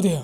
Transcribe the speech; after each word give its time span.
there. 0.00 0.22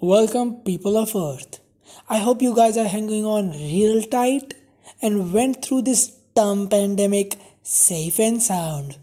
Welcome, 0.00 0.62
people 0.62 0.96
of 0.96 1.14
Earth. 1.14 1.60
I 2.08 2.16
hope 2.20 2.40
you 2.40 2.54
guys 2.56 2.78
are 2.78 2.88
hanging 2.88 3.26
on 3.26 3.50
real 3.50 4.00
tight 4.00 4.54
and 5.02 5.34
went 5.34 5.62
through 5.62 5.82
this 5.82 6.06
dumb 6.34 6.70
pandemic 6.70 7.36
safe 7.62 8.18
and 8.18 8.42
sound. 8.42 8.96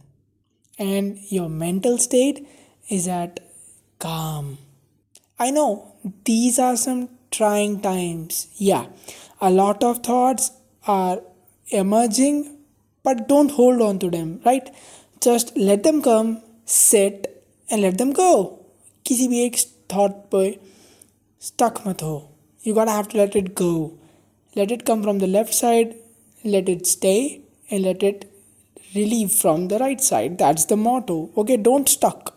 And 0.79 1.19
your 1.29 1.49
mental 1.49 1.99
state 1.99 2.47
is 2.89 3.07
at 3.07 3.41
calm. 3.99 4.57
I 5.37 5.51
know 5.51 5.93
these 6.25 6.57
are 6.57 6.75
some 6.75 7.09
trying 7.29 7.79
times. 7.81 8.47
Yeah, 8.55 8.87
a 9.39 9.51
lot 9.51 9.83
of 9.83 9.99
thoughts 9.99 10.51
are 10.87 11.21
emerging, 11.67 12.57
but 13.03 13.27
don't 13.27 13.51
hold 13.51 13.83
on 13.83 13.99
to 13.99 14.09
them, 14.09 14.41
right? 14.43 14.67
Just 15.21 15.55
let 15.55 15.83
them 15.83 16.01
come, 16.01 16.41
sit, 16.65 17.45
and 17.69 17.83
let 17.83 17.99
them 17.99 18.13
go. 18.13 18.55
किसी 19.09 19.27
भी 19.27 19.39
एक 19.43 19.55
thought 19.90 20.12
पे 20.32 20.48
stuck 21.42 21.82
मत 21.86 22.02
हो 22.02 22.16
you 22.66 22.74
got 22.74 22.88
have 22.88 23.04
to 23.12 23.18
let 23.18 23.36
it 23.36 23.48
go 23.62 23.74
let 24.56 24.72
it 24.72 24.82
come 24.86 25.02
from 25.02 25.18
the 25.20 25.24
left 25.36 25.52
side 25.54 25.94
let 26.44 26.68
it 26.68 26.86
stay 26.86 27.14
and 27.72 27.80
let 27.80 28.04
it 28.04 28.24
relieve 28.94 29.28
from 29.28 29.66
the 29.68 29.82
right 29.82 30.00
side 30.00 30.36
that's 30.38 30.68
the 30.68 30.78
motto 30.78 31.18
okay 31.38 31.56
don't 31.68 31.88
stuck 31.88 32.30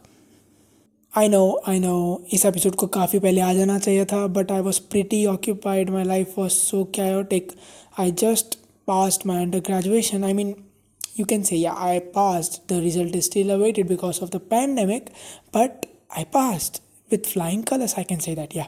I 1.13 1.27
know 1.29 1.43
I 1.67 1.79
know 1.79 1.97
इस 2.33 2.45
episode 2.45 2.75
को 2.75 2.87
काफ़ी 2.95 3.19
पहले 3.19 3.41
आ 3.41 3.53
जाना 3.53 3.79
चाहिए 3.79 4.05
था 4.05 4.25
but 4.37 4.51
I 4.51 4.61
was 4.61 4.79
pretty 4.91 5.25
occupied 5.25 5.89
my 5.89 6.03
life 6.03 6.37
was 6.37 6.53
so 6.53 6.83
chaotic 6.95 7.51
I 7.99 8.11
just 8.23 8.57
passed 8.87 9.25
my 9.25 9.37
undergraduation. 9.41 10.23
I 10.23 10.33
mean, 10.33 10.63
you 11.13 11.25
can 11.25 11.43
say, 11.43 11.57
yeah, 11.57 11.75
I 11.75 11.99
passed. 11.99 12.67
The 12.67 12.81
result 12.81 13.15
is 13.15 13.25
still 13.25 13.51
awaited 13.51 13.87
because 13.87 14.21
of 14.21 14.31
the 14.31 14.39
pandemic, 14.39 15.09
but 15.51 15.85
I 16.09 16.23
passed. 16.23 16.81
with 17.10 17.26
flying 17.26 17.62
colors. 17.62 17.94
I 17.96 18.04
can 18.04 18.20
say 18.20 18.34
that, 18.34 18.54
yeah. 18.54 18.66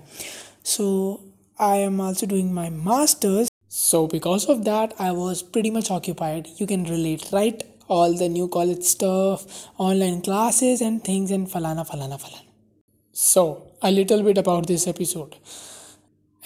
So 0.62 1.22
I 1.58 1.76
am 1.76 2.00
also 2.00 2.26
doing 2.26 2.52
my 2.52 2.70
master's. 2.70 3.48
So 3.68 4.06
because 4.06 4.48
of 4.48 4.64
that, 4.64 4.94
I 4.98 5.12
was 5.12 5.42
pretty 5.42 5.70
much 5.70 5.90
occupied. 5.90 6.48
You 6.56 6.66
can 6.66 6.84
relate, 6.84 7.28
right? 7.32 7.62
All 7.88 8.14
the 8.14 8.28
new 8.28 8.48
college 8.48 8.82
stuff, 8.82 9.68
online 9.78 10.22
classes, 10.22 10.80
and 10.80 11.04
things, 11.04 11.30
and 11.30 11.48
falana, 11.48 11.86
falana, 11.86 12.20
falana. 12.20 12.42
So, 13.12 13.70
a 13.82 13.90
little 13.90 14.22
bit 14.22 14.38
about 14.38 14.66
this 14.66 14.86
episode. 14.86 15.36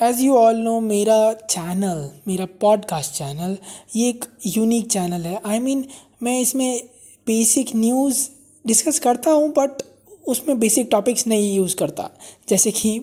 As 0.03 0.21
you 0.23 0.37
all 0.37 0.57
know 0.57 0.81
मेरा 0.81 1.33
channel 1.51 2.11
मेरा 2.29 2.45
podcast 2.61 3.13
channel 3.13 3.57
ये 3.97 4.09
एक 4.09 4.25
unique 4.47 4.87
channel 4.91 5.23
है 5.27 5.41
आई 5.47 5.59
I 5.59 5.63
mean 5.63 5.81
mean, 5.83 5.93
मैं 6.23 6.41
इसमें 6.41 6.81
basic 7.27 7.75
news 7.77 8.29
discuss 8.67 8.99
करता 8.99 9.31
हूँ 9.31 9.49
but 9.51 9.83
उसमें 10.28 10.60
बेसिक 10.60 10.88
टॉपिक्स 10.92 11.28
नहीं 11.28 11.56
यूज़ 11.56 11.76
करता। 11.76 12.10
जैसे 12.50 12.72
कि 12.72 13.00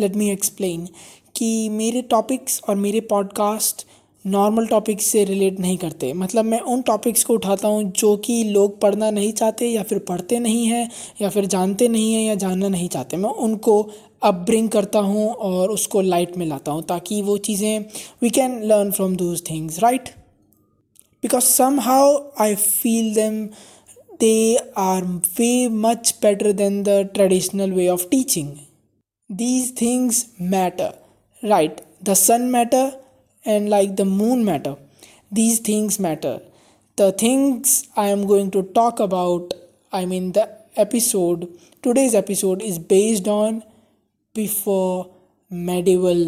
लेट 0.00 0.16
मी 0.16 0.30
एक्सप्लेन 0.30 0.86
कि 1.36 1.68
मेरे 1.68 2.02
टॉपिक्स 2.02 2.60
और 2.68 2.76
मेरे 2.76 3.00
पॉडकास्ट 3.00 3.86
नॉर्मल 4.24 4.66
टॉपिक्स 4.66 5.06
से 5.06 5.24
रिलेट 5.24 5.58
नहीं 5.60 5.76
करते। 5.76 6.12
मतलब 6.12 6.44
मैं 6.44 6.60
उन 6.60 6.82
टॉपिक्स 6.82 7.24
को 7.24 7.34
उठाता 7.34 7.68
हूँ 7.68 7.82
जो 7.92 8.16
कि 8.16 8.42
लोग 8.44 8.80
पढ़ना 8.80 9.10
नहीं 9.10 9.32
चाहते 9.32 9.68
या 9.68 9.82
फिर 9.82 9.98
पढ़ते 9.98 10.38
नहीं 10.38 10.66
हैं 10.66 10.88
या 11.22 11.28
फिर 11.28 11.46
जानते 11.46 11.88
नहीं 11.88 12.14
हैं 12.14 12.22
या 12.22 12.34
जानना 12.34 12.68
नहीं 12.68 12.88
चाहते। 12.88 13.16
मैं 13.16 13.30
उनको 13.30 13.82
अपब्रिंग 14.22 14.68
करता 14.68 14.98
हूँ 14.98 15.28
और 15.28 15.70
उसको 15.70 16.00
लाइट 16.00 16.36
में 16.36 16.46
लाता 16.46 16.72
हूँ 16.72 16.82
ताकि 16.82 17.20
वो 17.22 17.36
चीज़ें 17.38 17.84
we 18.22 18.30
can 18.30 18.60
learn 18.64 18.90
from 18.90 19.16
those 19.16 19.42
things 19.50 19.78
right 19.78 20.08
because 21.22 21.44
somehow 21.80 22.16
I 22.40 22.54
feel 22.54 23.14
them 23.14 23.46
they 24.21 24.57
are 24.75 25.03
way 25.37 25.67
much 25.67 26.19
better 26.21 26.51
than 26.53 26.83
the 26.83 27.09
traditional 27.13 27.71
way 27.79 27.87
of 27.89 28.09
teaching 28.09 28.49
these 29.29 29.71
things 29.71 30.27
matter 30.39 30.93
right 31.43 31.81
the 32.01 32.15
sun 32.15 32.49
matter 32.51 32.85
and 33.45 33.69
like 33.69 33.95
the 33.95 34.05
moon 34.05 34.43
matter 34.45 34.75
these 35.31 35.59
things 35.59 35.99
matter 35.99 36.39
the 36.95 37.11
things 37.11 37.87
i 37.95 38.07
am 38.07 38.25
going 38.25 38.49
to 38.49 38.63
talk 38.79 38.99
about 38.99 39.53
i 39.91 40.05
mean 40.05 40.31
the 40.31 40.45
episode 40.75 41.47
today's 41.81 42.15
episode 42.15 42.61
is 42.61 42.79
based 42.79 43.27
on 43.27 43.61
before 44.33 45.09
medieval 45.49 46.23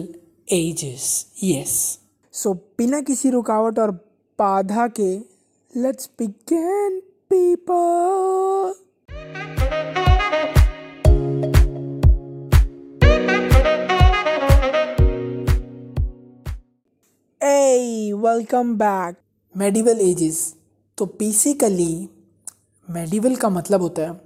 ages 0.62 1.26
yes 1.36 2.00
so 2.32 2.54
बिना 2.78 3.02
किसी 3.08 3.30
रुकावट 3.30 3.80
और 3.80 3.92
बाधा 4.40 4.88
के 5.00 5.12
let's 5.76 6.08
begin 6.22 7.02
people. 7.34 8.75
Hey, 17.41 18.12
welcome 18.19 18.77
back. 18.77 19.17
Medieval 19.55 20.00
ages 20.00 20.39
तो 20.99 21.06
basically 21.19 21.94
medieval 22.89 23.34
का 23.37 23.49
मतलब 23.49 23.83
होता 23.83 24.03
है 24.03 24.21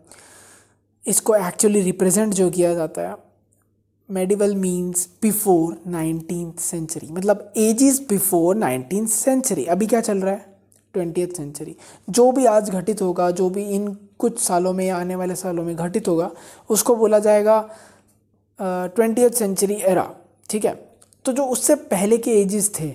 इसको 1.05 1.35
एक्चुअली 1.37 1.81
रिप्रेजेंट 1.81 2.35
जो 2.35 2.51
किया 2.51 2.75
जाता 2.75 3.09
है 3.09 3.17
medieval 4.09 4.55
means 4.57 5.09
before 5.23 5.77
nineteen 5.91 6.51
century 6.61 7.11
मतलब 7.13 7.53
एजिस 7.59 8.01
बिफोर 8.09 8.57
नाइनटीन 8.57 9.07
सेंचुरी 9.15 9.65
अभी 9.67 9.87
क्या 9.87 10.01
चल 10.01 10.21
रहा 10.21 10.35
है 10.35 10.48
ट्वेंटी 10.95 11.27
सेंचुरी। 11.27 11.77
जो 12.09 12.31
भी 12.33 12.45
आज 12.47 12.71
घटित 12.71 13.03
होगा, 13.03 13.31
जो 13.31 13.49
भी 13.51 13.65
इन 13.67 13.89
कुछ 14.19 14.39
सालों 14.39 14.73
में 14.73 14.85
या 14.87 14.97
आने 14.97 15.17
वाले 15.17 15.35
सालों 15.37 15.65
में 15.65 15.75
घटित 15.77 16.09
होगा, 16.09 16.31
उसको 16.71 16.97
बोला 16.97 17.19
जाएगा 17.19 17.61
ट्वेंटी 18.59 19.29
सेंचुरी 19.29 19.75
एरा, 19.83 20.11
ठीक 20.51 20.65
है? 20.65 20.75
तो 21.25 21.33
जो 21.33 21.45
उससे 21.47 21.75
पहले 21.75 22.19
के 22.19 22.41
एजेस 22.41 22.73
थे 22.81 22.89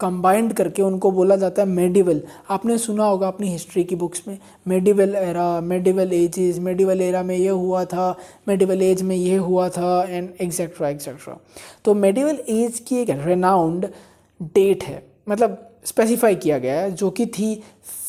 कंबाइंड 0.00 0.52
करके 0.52 0.82
उनको 0.82 1.10
बोला 1.10 1.36
जाता 1.36 1.62
है 1.62 1.68
मेडिवल। 1.68 2.20
आपने 2.50 2.76
सुना 2.78 3.04
होगा 3.04 3.28
अपनी 3.28 3.48
हिस्ट्री 3.48 3.82
की 3.84 3.96
बुक्स 3.96 4.22
में, 4.28 4.38
medieval 4.68 5.14
era, 5.14 5.60
medieval 5.60 6.12
ages, 6.12 6.58
medieval 6.58 7.00
era 7.00 7.22
में 7.22 7.36
ये 7.36 7.48
हुआ 7.48 7.84
था, 7.84 8.14
मेडिवल 8.48 8.82
एज 8.82 9.02
में 9.02 9.16
ये 9.16 9.36
हुआ 9.38 9.68
था 9.68 10.02
एंड 10.04 10.30
एक्सेट्रा 10.40 10.88
एक्सेट्रा 10.88 11.38
तो 11.84 11.94
मेडिवल 11.96 12.38
एज 12.48 12.78
की 12.78 12.96
एक 12.96 13.10
रेनाउंड 13.10 13.86
डेट 14.40 14.84
है। 14.84 15.02
मतलब 15.28 15.69
स्पेसिफाई 15.84 16.34
किया 16.34 16.58
गया 16.58 16.80
है, 16.80 16.90
जो 16.90 17.10
कि 17.10 17.26
थी 17.28 17.54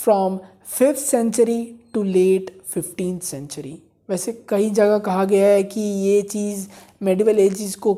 from 0.04 0.38
fifth 0.68 1.02
century 1.02 1.64
to 1.94 2.04
late 2.04 2.52
fifteen 2.66 3.18
century 3.20 3.78
वैसे 4.09 4.32
कई 4.50 4.70
जगह 4.70 4.98
कहा 5.00 5.24
गया 5.26 5.48
है 5.48 5.64
कि 5.64 5.82
ये 5.82 6.22
चीज़ 6.22 6.68
मेडिवल 7.02 7.40
एजिस 7.40 7.76
को 7.76 7.98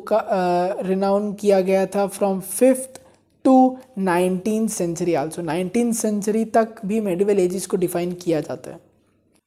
रिनाउन 0.87 1.31
किया 1.33 1.61
गया 1.61 1.85
था 1.85 2.05
from 2.07 2.39
fifth 2.39 3.01
to 3.45 3.55
nineteen 3.97 4.67
century 4.67 5.13
also 5.13 5.41
nineteen 5.41 5.91
century 5.93 6.43
तक 6.47 6.75
भी 6.85 6.99
मेडिवल 7.01 7.39
एजिस 7.39 7.65
को 7.67 7.77
डिफाइन 7.77 8.11
किया 8.13 8.39
जाता 8.41 8.71
है. 8.71 8.79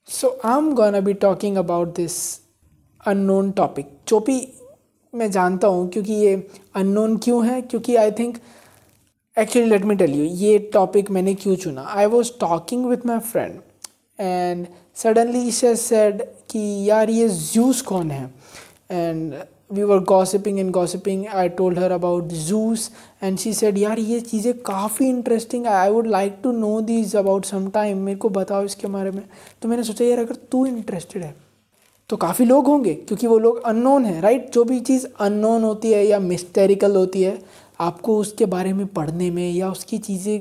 So 0.09 0.29
I 0.45 0.59
am 0.59 0.73
gonna 0.75 1.01
be 1.01 1.13
talking 1.15 1.57
about 1.57 1.95
this 1.97 2.19
unknown 3.01 3.51
topic 3.51 3.89
जो 4.09 4.21
भी 4.21 4.41
मैं 5.13 5.31
जानता 5.31 5.69
हूँ, 5.69 5.89
क्योंकि 5.89 6.13
ये 6.13 6.35
अननोन 6.75 7.17
क्यों 7.17 7.47
है? 7.47 7.61
क्योंकि 7.63 7.97
I 7.97 8.11
think 8.13 8.39
actually 9.37 9.69
let 9.71 9.85
me 9.85 9.95
tell 9.95 10.13
you 10.15 10.25
ये 10.25 10.59
टॉपिक 10.73 11.11
मैंने 11.11 11.35
क्यों 11.35 11.55
चुना? 11.57 11.83
I 11.83 12.07
was 12.07 12.31
talking 12.41 12.85
with 12.87 13.05
my 13.07 13.19
friend 13.19 13.59
and 14.19 14.67
suddenly 14.97 15.51
she 15.53 15.75
said 15.77 16.23
कि 16.51 16.61
यार 16.89 17.11
ये 17.11 17.29
जूस 17.29 17.83
कौन 17.83 18.11
है? 18.11 18.25
And 18.91 19.35
we 19.73 19.83
were 19.83 19.99
gossiping 20.05 20.59
and 20.59 20.71
gossiping 20.71 21.27
I 21.27 21.49
told 21.49 21.79
her 21.79 21.91
about 21.91 22.29
Zeus 22.49 22.91
and 23.23 23.39
she 23.39 23.53
said 23.55 23.79
यार, 23.79 23.99
ये 23.99 24.21
चीज़ें 24.21 24.53
काफ़ी 24.59 25.09
interesting 25.09 25.67
I 25.67 25.91
would 25.91 26.07
like 26.07 26.39
to 26.43 26.53
know 26.53 26.81
this 26.81 27.17
about 27.17 27.45
some 27.45 27.69
time 27.71 27.99
मेरे 27.99 28.19
को 28.19 28.29
बताओ 28.29 28.65
इसके 28.65 28.89
बारे 28.89 29.11
में. 29.11 29.23
तो 29.63 29.69
मैंने 29.69 29.83
सोचा, 29.83 30.05
यार, 30.05 30.19
अगर 30.19 30.35
तू 30.51 30.65
इंटरेस्टेड 30.67 31.23
है 31.23 31.35
तो 32.11 32.17
काफ़ी 32.17 32.45
लोग 32.45 32.67
होंगे 32.67 32.95
क्योंकि 32.95 33.27
वो 33.27 33.39
लोग 33.39 33.63
अननोन 33.65 34.05
है 34.05 34.21
राइट 34.21 34.51
जो 34.53 34.65
भी 34.65 34.79
चीज़ 34.81 35.07
अननोन 35.21 35.63
होती 35.65 35.93
है 35.93 36.05
या 36.07 36.19
मिस्टेरिकल 36.21 36.97
होती 36.97 37.23
है 37.23 37.39
आपको 37.79 38.19
उसके 38.19 38.47
बारे 38.47 38.73
में 38.73 38.87
पढ़ने 38.89 39.31
में 39.31 39.51
या 39.53 39.71
उसकी 39.71 39.99
चीज़ें 39.99 40.41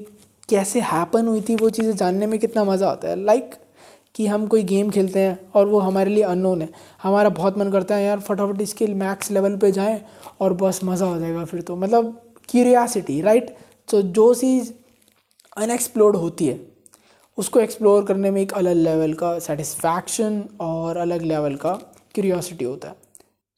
कैसे 0.49 0.79
हैपन 0.83 1.27
हुई 1.27 1.41
थी 1.41 1.55
वो 1.55 1.69
चीज़ें 1.69 1.95
जानने 1.95 2.27
में 2.27 2.39
कितना 2.39 2.63
मज़ा 2.63 2.89
आता 2.89 3.07
है। 3.07 3.15
लाइक 3.15 3.43
like, 3.43 3.63
कि 4.15 4.25
हम 4.27 4.45
कोई 4.47 4.63
गेम 4.63 4.89
खेलते 4.89 5.19
हैं 5.19 5.39
और 5.55 5.67
वो 5.67 5.79
हमारे 5.79 6.11
लिए 6.11 6.23
अननोन 6.23 6.61
है। 6.61 6.69
हमारा 7.03 7.29
बहुत 7.31 7.57
मन 7.57 7.71
करता 7.71 7.95
है 7.95 8.03
यार 8.03 8.19
फटाफट 8.19 8.61
इसके 8.61 8.87
मैक्स 8.95 9.31
लेवल 9.31 9.57
पे 9.57 9.71
जाएँ 9.71 9.99
और 10.41 10.53
बस 10.53 10.79
मज़ा 10.83 11.05
हो 11.05 11.19
जाएगा 11.19 11.43
फिर 11.45 11.61
तो। 11.61 11.75
मतलब 11.75 12.21
क्यूरियासिटी 12.49 13.19
राइट 13.21 13.55
तो 13.89 14.01
जो 14.01 14.33
चीज़ 14.33 14.71
अनएक्सप्लोर्ड 15.57 16.15
होती 16.15 16.47
है 16.47 16.59
उसको 17.37 17.59
एक्सप्लोर 17.59 18.03
करने 18.05 18.31
में 18.31 18.41
एक 18.41 18.53
अलग 18.53 18.75
लेवल 18.77 19.13
का 19.13 19.37
सेटिस्फैक्शन 19.39 20.43
और 20.61 20.97
अलग 20.97 21.21
लेवल 21.23 21.55
का 21.55 21.73
क्यूरियोसिटी 22.15 22.65
होता 22.65 22.87
है। 22.87 22.95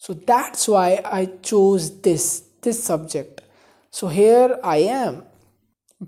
So 0.04 0.14
that's 0.14 0.70
why 0.70 0.96
I 0.96 1.26
chose 1.44 1.92
this 2.04 2.26
this 2.64 2.84
subject 2.86 3.37
So 3.98 4.08
here 4.08 4.60
I 4.64 4.80
am. 4.96 5.16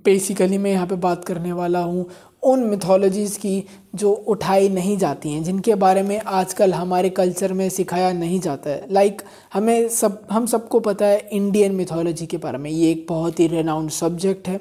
Basically 0.06 0.57
मैं 0.57 0.71
यहाँ 0.71 0.88
पे 0.88 0.95
बात 0.95 1.24
करने 1.25 1.51
वाला 1.51 1.80
हूँ 1.80 2.06
उन 2.44 2.63
मिथोलॉजीज़ 2.63 3.38
की 3.39 3.63
जो 3.95 4.12
उठाई 4.12 4.68
नहीं 4.69 4.97
जाती 4.97 5.31
हैं 5.33 5.44
जिनके 5.44 5.75
बारे 5.75 6.03
में 6.03 6.19
आजकल 6.19 6.74
हमारे 6.74 7.09
कल्चर 7.09 7.53
में 7.53 7.69
सिखाया 7.69 8.12
नहीं 8.13 8.39
जाता 8.39 8.69
है। 8.69 8.86
लाइक 8.91 9.13
like, 9.13 9.27
हमें 9.53 9.89
सब 9.89 10.21
हम 10.31 10.45
सबको 10.45 10.80
पता 10.80 11.06
है 11.06 11.27
इंडियन 11.33 11.75
मिथोलॉजी 11.75 12.25
के 12.25 12.38
बारे 12.38 12.57
में। 12.57 12.69
ये 12.71 12.91
एक 12.91 13.06
बहुत 13.09 13.39
ही 13.39 13.47
रेनाउंड 13.47 13.89
सब्जेक्ट 13.89 14.47
है। 14.47 14.59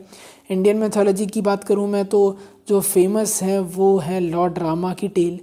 इंडियन 0.50 0.76
मिथोलॉजी 0.76 1.26
की 1.26 1.42
बात 1.42 1.64
करूँ 1.64 1.88
मैं 1.88 2.04
तो 2.06 2.38
जो 2.68 2.80
फ़ेमस 2.80 3.42
हैं 3.42 3.58
वो 3.76 3.96
हैं 3.98 4.20
लॉर्ड 4.20 4.58
रामा 4.58 4.94
की 4.94 5.08
टेल 5.08 5.38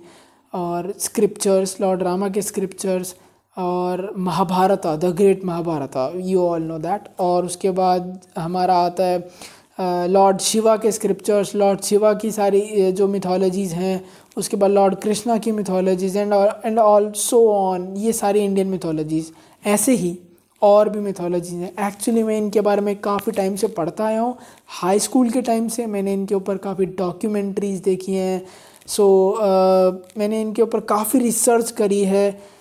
और 0.54 0.94
स्क्रिप्चर्स 1.00 1.80
लॉर्ड 1.82 2.04
रामा 2.04 2.30
के 2.30 2.42
स्क्रिप्चर्स 2.42 3.16
और 3.58 4.14
Mahabharata 4.18 4.88
the 4.88 5.14
great 5.18 5.44
Mahabharata 5.46 5.92
you 6.26 6.42
all 6.42 6.62
know 6.62 6.78
that 6.80 7.08
और 7.20 7.46
उसके 7.46 7.72
बाद 7.72 8.20
हमारा 8.38 8.76
आता 8.78 9.04
है 9.04 10.08
लॉर्ड 10.08 10.40
शिवा 10.40 10.76
के 10.78 10.92
स्क्रिप्चर्स 10.92 11.56
लॉर्ड 11.56 11.82
शिवा 11.82 12.14
की 12.14 12.32
सारी 12.32 12.92
जो 12.92 13.08
मिथोलॉजीज़ 13.08 13.74
हैं 13.76 14.04
उसके 14.38 14.58
बाद 14.58 14.72
लॉर्ड 14.72 14.96
कृष्णा 14.96 15.38
की 15.38 15.52
mythologies 15.52 16.18
and 16.18 16.34
and 16.66 16.80
all 16.80 17.12
so 17.12 17.48
on 17.52 17.94
ये 17.98 18.14
सारी 18.14 18.40
इंडियन 18.40 18.68
मिथोलॉजीज़ 18.68 19.32
ऐसे 19.66 19.96
ही 19.96 20.18
और 20.62 20.90
भी 20.90 21.00
मिथोलॉजीज़ 21.00 21.56
हैं। 21.56 21.88
एक्चुअली 21.88 22.24
मैं 22.24 22.38
इनके 22.38 22.62
बारे 22.62 22.82
में 22.82 22.96
काफ़ी 23.00 23.32
टाइम 23.32 23.56
से 23.56 23.68
पढ़ता 23.68 24.06
आया 24.06 24.22
हूँ। 24.22 24.38
हाई 24.82 25.00
स्कूल 25.00 25.30
के 25.30 25.42
टाइम 25.42 25.68
से 25.68 25.86
मैंने 25.86 26.14
इनके 26.14 26.36
ऊपर 26.36 26.58
काफ़ी 26.58 26.86
डॉक्यूमेंट्रीज़ 26.86 27.82
देखी 27.84 28.14
हैं। 28.14 28.46
सो 28.88 29.06
so, 29.32 29.42
uh, 29.42 30.18
मैंने 30.18 30.42
इनके 30.42 30.62
ऊपर 30.62 30.80
काफ़ी 30.80 31.20
रिसर्च 31.20 31.72
करी 31.72 32.04
है। 32.04 32.55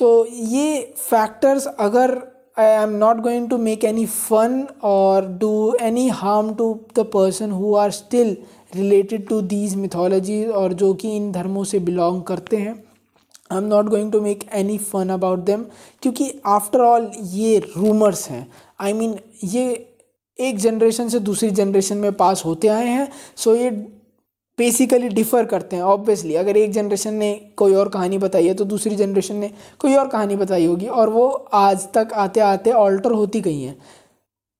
तो 0.00 0.26
ये 0.26 0.80
फैक्टर्स 0.96 1.66
अगर 1.66 2.10
I 2.58 2.76
am 2.84 2.92
not 2.92 3.16
going 3.16 3.48
to 3.50 3.58
make 3.58 3.84
any 3.84 4.06
fun 4.06 4.66
और 4.82 5.26
do 5.40 5.52
any 5.80 6.08
harm 6.08 6.54
to 6.54 6.68
the 6.94 7.04
person 7.04 7.52
who 7.52 7.74
are 7.74 7.90
still 7.90 8.34
related 8.76 9.26
to 9.28 9.40
these 9.52 9.76
mythologies 9.76 10.50
और 10.52 10.72
जो 10.72 10.92
कि 10.94 11.16
इन 11.16 11.30
धर्मों 11.32 11.64
से 11.64 11.78
बिलोंग 11.78 12.22
करते 12.22 12.56
हैं 12.56 12.74
I 13.52 13.58
am 13.58 13.64
not 13.64 13.84
going 13.84 14.12
to 14.12 14.20
make 14.20 14.48
any 14.54 14.78
fun 14.78 15.08
about 15.08 15.38
them 15.38 15.64
क्योंकि 16.02 16.32
आफ्टर 16.46 16.80
ऑल 16.80 17.10
ये 17.22 17.58
रूमर्स 17.76 18.28
हैं। 18.28 18.46
आई 18.80 18.92
मीन 18.92 19.18
ये 19.44 19.68
एक 20.38 20.58
जनरेशन 20.58 21.08
से 21.08 21.18
दूसरी 21.18 21.50
जनरेशन 21.50 21.96
में 21.96 22.12
पास 22.12 22.44
होते 22.44 22.68
आए 22.68 22.86
हैं 22.86 23.08
सो 23.36 23.54
ये 23.54 23.70
बेसिकली 24.60 25.08
डिफ़र 25.10 25.44
करते 25.46 25.76
हैं 25.76 25.82
ऑब्वियसली 25.84 26.34
अगर 26.36 26.56
एक 26.56 26.72
जनरेशन 26.72 27.14
ने 27.16 27.32
कोई 27.56 27.74
और 27.74 27.88
कहानी 27.90 28.18
बताई 28.20 28.46
है 28.46 28.54
तो 28.54 28.64
दूसरी 28.66 28.96
जनरेशन 28.96 29.36
ने 29.36 29.50
कोई 29.80 29.94
और 29.94 30.08
कहानी 30.08 30.36
बताई 30.36 30.66
होगी, 30.66 30.86
और 30.88 31.08
वो 31.10 31.28
आज 31.54 31.88
तक 31.94 32.12
आते 32.16 32.40
आते 32.42 32.70
ऑल्टर 32.72 33.12
होती 33.12 33.40
गई 33.40 33.60
हैं। 33.60 33.78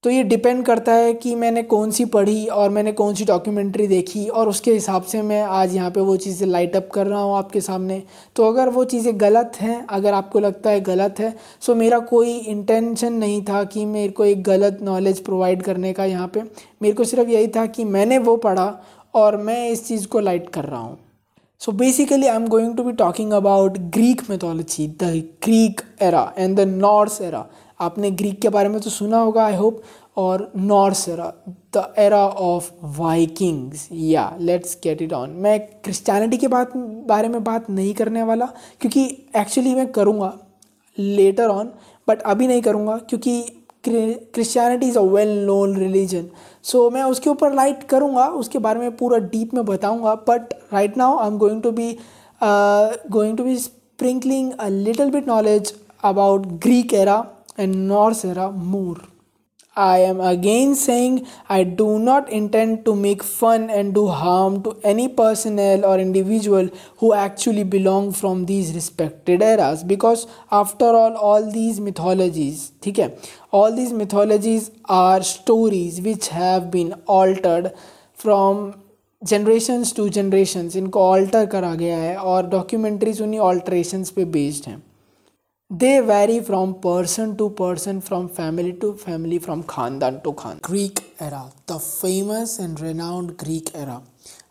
तो 0.05 0.11
ये 0.11 0.23
डिपेंड 0.25 0.65
करता 0.67 0.93
है 0.95 1.13
कि 1.15 1.35
मैंने 1.35 1.63
कौन 1.65 1.91
सी 1.91 2.05
पढ़ी 2.07 2.47
और 2.49 2.71
मैंने 2.71 2.93
कौन 2.93 3.15
सी 3.15 3.25
डॉक्यूमेंट्री 3.25 3.87
देखी, 3.87 4.27
और 4.27 4.49
उसके 4.49 4.73
हिसाब 4.73 5.03
से 5.05 5.21
मैं 5.23 5.43
आज 5.43 5.75
यहाँ 5.75 5.91
पे 5.91 6.01
वो 6.01 6.17
चीज़ें 6.17 6.47
लाइट 6.49 6.77
अप 6.77 6.89
कर 6.95 7.07
रहा 7.07 7.21
हूँ 7.21 7.37
आपके 7.37 7.61
सामने। 7.61 8.03
तो 8.37 8.47
अगर 8.47 8.69
वो 8.69 8.85
चीज़ें 8.87 9.21
गलत 9.21 9.57
हैं, 9.61 9.87
अगर 9.89 10.15
आपको 10.15 10.41
लगता 10.41 10.71
है 10.71 10.81
गलत 10.83 11.21
है 11.21 11.35
सो 11.61 11.75
मेरा 11.75 11.99
कोई 12.07 12.33
इंटेंशन 12.33 13.13
नहीं 13.15 13.43
था 13.45 13.63
कि 13.67 13.85
मेरे 13.87 14.13
को 14.13 14.25
एक 14.25 14.43
गलत 14.45 14.79
नॉलेज 14.83 15.21
प्रोवाइड 15.25 15.63
करने 15.63 15.93
का 15.93 16.05
यहाँ 16.07 16.29
पे। 16.29 16.43
मेरे 16.83 16.95
को 16.95 17.05
सिर्फ़ 17.05 17.29
यही 17.29 17.49
था 17.49 17.67
कि 17.69 17.85
मैंने 17.87 18.19
वो 18.21 18.37
पढ़ा 18.39 18.67
और 19.15 19.37
मैं 19.37 19.69
इस 19.69 19.87
चीज़ 19.87 20.07
को 20.07 20.21
लाइट 20.21 20.49
कर 20.51 20.65
रहा 20.65 20.81
हूँ। 20.81 20.99
So 21.61 21.73
basically 21.73 22.27
I 22.27 22.37
am 22.37 22.47
going 22.49 22.77
to 22.77 22.83
be 22.85 22.93
talking 22.99 23.33
about 23.33 23.79
Greek 23.95 24.23
mythology 24.31 24.87
the 25.03 25.13
Greek 25.45 25.81
era 26.03 26.33
and 26.39 26.57
the 26.57 26.69
Norse 26.69 27.21
era 27.21 27.47
आपने 27.81 28.11
ग्रीक 28.11 28.41
के 28.41 28.49
बारे 28.49 28.69
में 28.69 28.81
तो 28.81 28.91
सुना 28.91 29.19
होगा 29.19 29.45
आई 29.45 29.55
होप 29.57 29.83
और 30.17 30.51
Norse 30.57 31.09
era 31.09 31.33
the 31.77 31.93
era 31.99 32.25
of 32.27 32.71
Vikings 32.99 33.89
या 33.93 34.25
लेट्स 34.41 34.77
गेट 34.85 35.03
इट 35.03 35.13
ऑन 35.13 35.31
मैं 35.37 35.59
क्रिश्चियनिटी 35.61 36.37
के 36.37 36.49
बात, 36.49 36.77
बारे 36.77 37.29
में 37.29 37.43
बात 37.45 37.71
नहीं 37.71 37.95
करने 37.95 38.23
वाला, 38.23 38.47
क्योंकि 38.81 39.05
एक्चुअली 39.37 39.75
मैं 39.75 39.87
करूँगा 39.93 40.33
लेटर 40.99 41.49
ऑन 41.49 41.71
बट 42.09 42.23
अभी 42.23 42.47
नहीं 42.47 42.63
करूँगा, 42.63 42.97
क्योंकि 42.99 43.43
Christianity 43.85 44.89
is 44.89 44.99
a 44.99 45.03
well 45.03 45.29
known 45.47 45.77
religion 45.77 46.27
so 46.63 46.89
मैं 46.91 47.03
उसके 47.03 47.31
ऊपर 47.31 47.55
लाइट 47.55 47.83
करूँगा, 47.89 48.27
उसके 48.27 48.59
बारे 48.59 48.81
में 48.81 48.97
पूरा 48.97 49.19
डीप 49.29 49.55
में 49.55 49.65
बताऊँगा 49.65 50.15
but 50.29 50.55
right 50.73 50.97
now 50.97 51.19
I 51.19 51.29
am 51.29 51.39
going 51.39 51.63
to 51.63 51.71
be 51.73 51.97
going 52.43 53.37
to 53.37 53.45
be 53.45 53.57
sprinkling 53.59 54.53
a 54.53 54.69
little 54.69 55.11
bit 55.11 55.29
knowledge 55.29 55.75
about 56.05 56.47
Greek 56.63 56.95
era 56.95 57.25
and 57.61 57.75
north 57.77 58.25
era 58.27 58.49
more 58.51 59.03
I 59.83 59.99
am 60.07 60.21
again 60.21 60.75
saying 60.75 61.27
I 61.49 61.63
do 61.65 61.99
not 61.99 62.31
intend 62.39 62.85
to 62.85 62.95
make 62.95 63.23
fun 63.23 63.71
and 63.71 63.95
do 63.95 64.09
harm 64.09 64.63
to 64.65 64.77
any 64.85 65.07
personnel 65.21 65.85
or 65.85 65.99
individual 65.99 66.69
who 66.99 67.15
actually 67.15 67.65
belong 67.65 68.13
from 68.13 68.45
these 68.47 68.75
respected 68.75 69.43
eras 69.43 69.85
because 69.85 70.27
after 70.51 70.91
all 71.01 71.17
all 71.31 71.51
these 71.51 71.81
mythologies 71.81 72.73
okay, 72.87 73.09
all 73.51 73.75
these 73.75 73.95
mythologies 74.03 74.71
are 74.85 75.23
stories 75.23 76.03
which 76.11 76.29
have 76.29 76.71
been 76.71 76.93
altered 77.07 77.73
from 78.13 78.63
generations 79.23 79.93
to 79.93 80.11
generations 80.11 80.77
इनको 80.77 81.09
alter 81.15 81.47
करा 81.57 81.75
गया 81.81 81.97
है 81.97 82.17
और 82.17 82.51
documentaries 82.51 83.21
उन्हीं 83.23 83.41
alterations 83.49 84.11
पे 84.19 84.25
based 84.37 84.69
हैं 84.69 84.83
they 85.71 86.01
vary 86.01 86.41
from 86.41 86.81
person 86.81 87.37
to 87.37 87.51
person 87.51 88.01
from 88.01 88.29
family 88.29 88.73
to 88.75 88.93
family 88.97 89.39
from 89.39 89.63
khandan 89.65 90.23
to 90.25 90.33
khan 90.35 90.59
greek 90.63 91.03
era 91.21 91.43
the 91.67 91.79
famous 91.79 92.59
and 92.59 92.81
renowned 92.81 93.37
greek 93.39 93.71
era 93.75 94.01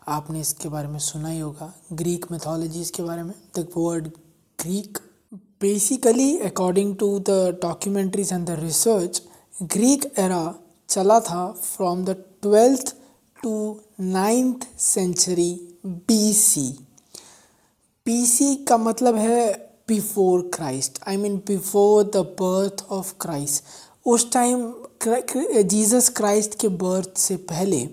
आपने 0.08 0.40
इसके 0.40 0.68
बारे 0.68 0.88
में 0.88 0.98
सुना 0.98 1.28
ही 1.28 1.38
होगा 1.38 1.72
ग्रीक 1.92 2.24
मिथोलॉजीज 2.32 2.90
के 2.90 3.02
बारे 3.02 3.22
में 3.22 3.34
the 3.56 3.66
word 3.76 4.06
Greek 4.58 4.98
basically 5.60 6.36
according 6.46 6.94
to 7.00 7.08
the 7.28 7.30
documentaries 7.62 8.32
and 8.32 8.46
the 8.46 8.56
research 8.60 9.22
Greek 9.74 10.04
era 10.18 10.42
चला 10.88 11.18
था 11.28 11.46
from 11.62 12.04
the 12.04 12.16
twelfth 12.42 12.94
to 13.42 13.54
ninth 14.00 14.66
century 14.80 15.52
BC 15.86 16.68
BC 18.06 18.54
का 18.68 18.76
मतलब 18.78 19.16
है 19.18 19.69
before 19.90 20.50
Christ 20.54 20.98
I 21.08 21.16
mean 21.16 21.36
before 21.46 22.04
the 22.04 22.26
birth 22.40 22.84
of 22.90 23.14
Christ 23.20 23.64
उस 24.06 24.32
time 24.32 24.72
Jesus 25.06 26.08
Christ 26.16 26.58
के 26.60 26.68
birth 26.82 27.18
से 27.18 27.36
पहले 27.48 27.88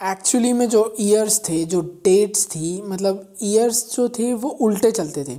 actually 0.00 0.52
में 0.52 0.68
जो 0.68 0.82
ईयर्स 1.00 1.38
थे, 1.48 1.64
जो 1.64 1.80
डेट्स 2.04 2.44
थी 2.46 2.82
मतलब 2.82 3.34
ईयर्स 3.42 3.96
जो 3.96 4.08
थे, 4.08 4.32
वो 4.34 4.48
उल्टे 4.48 4.90
चलते 4.90 5.24
थे। 5.24 5.38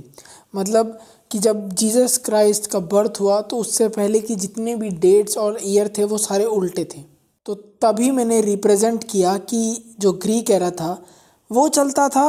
मतलब 0.54 0.98
कि 1.30 1.38
जब 1.38 1.68
जीसस 1.72 2.16
क्राइस्ट 2.18 2.66
का 2.66 2.78
बर्थ 2.92 3.20
हुआ 3.20 3.40
तो 3.42 3.56
उससे 3.56 3.88
पहले 3.88 4.20
की 4.20 4.36
जितने 4.36 4.74
भी 4.76 4.90
डेट्स 5.04 5.38
और 5.38 5.58
ईयर 5.64 5.92
थे, 5.98 6.04
वो 6.04 6.18
सारे 6.18 6.44
उल्टे 6.44 6.84
थे। 6.84 7.02
तो 7.46 7.54
तभी 7.82 8.10
मैंने 8.10 8.40
रिप्रेजेंट 8.40 9.04
किया 9.04 9.36
कि 9.38 9.94
जो 10.00 10.12
ग्रीक 10.22 10.50
एरा 10.50 10.70
था, 10.70 11.02
वो 11.50 11.68
चलता 11.68 12.08
था 12.08 12.28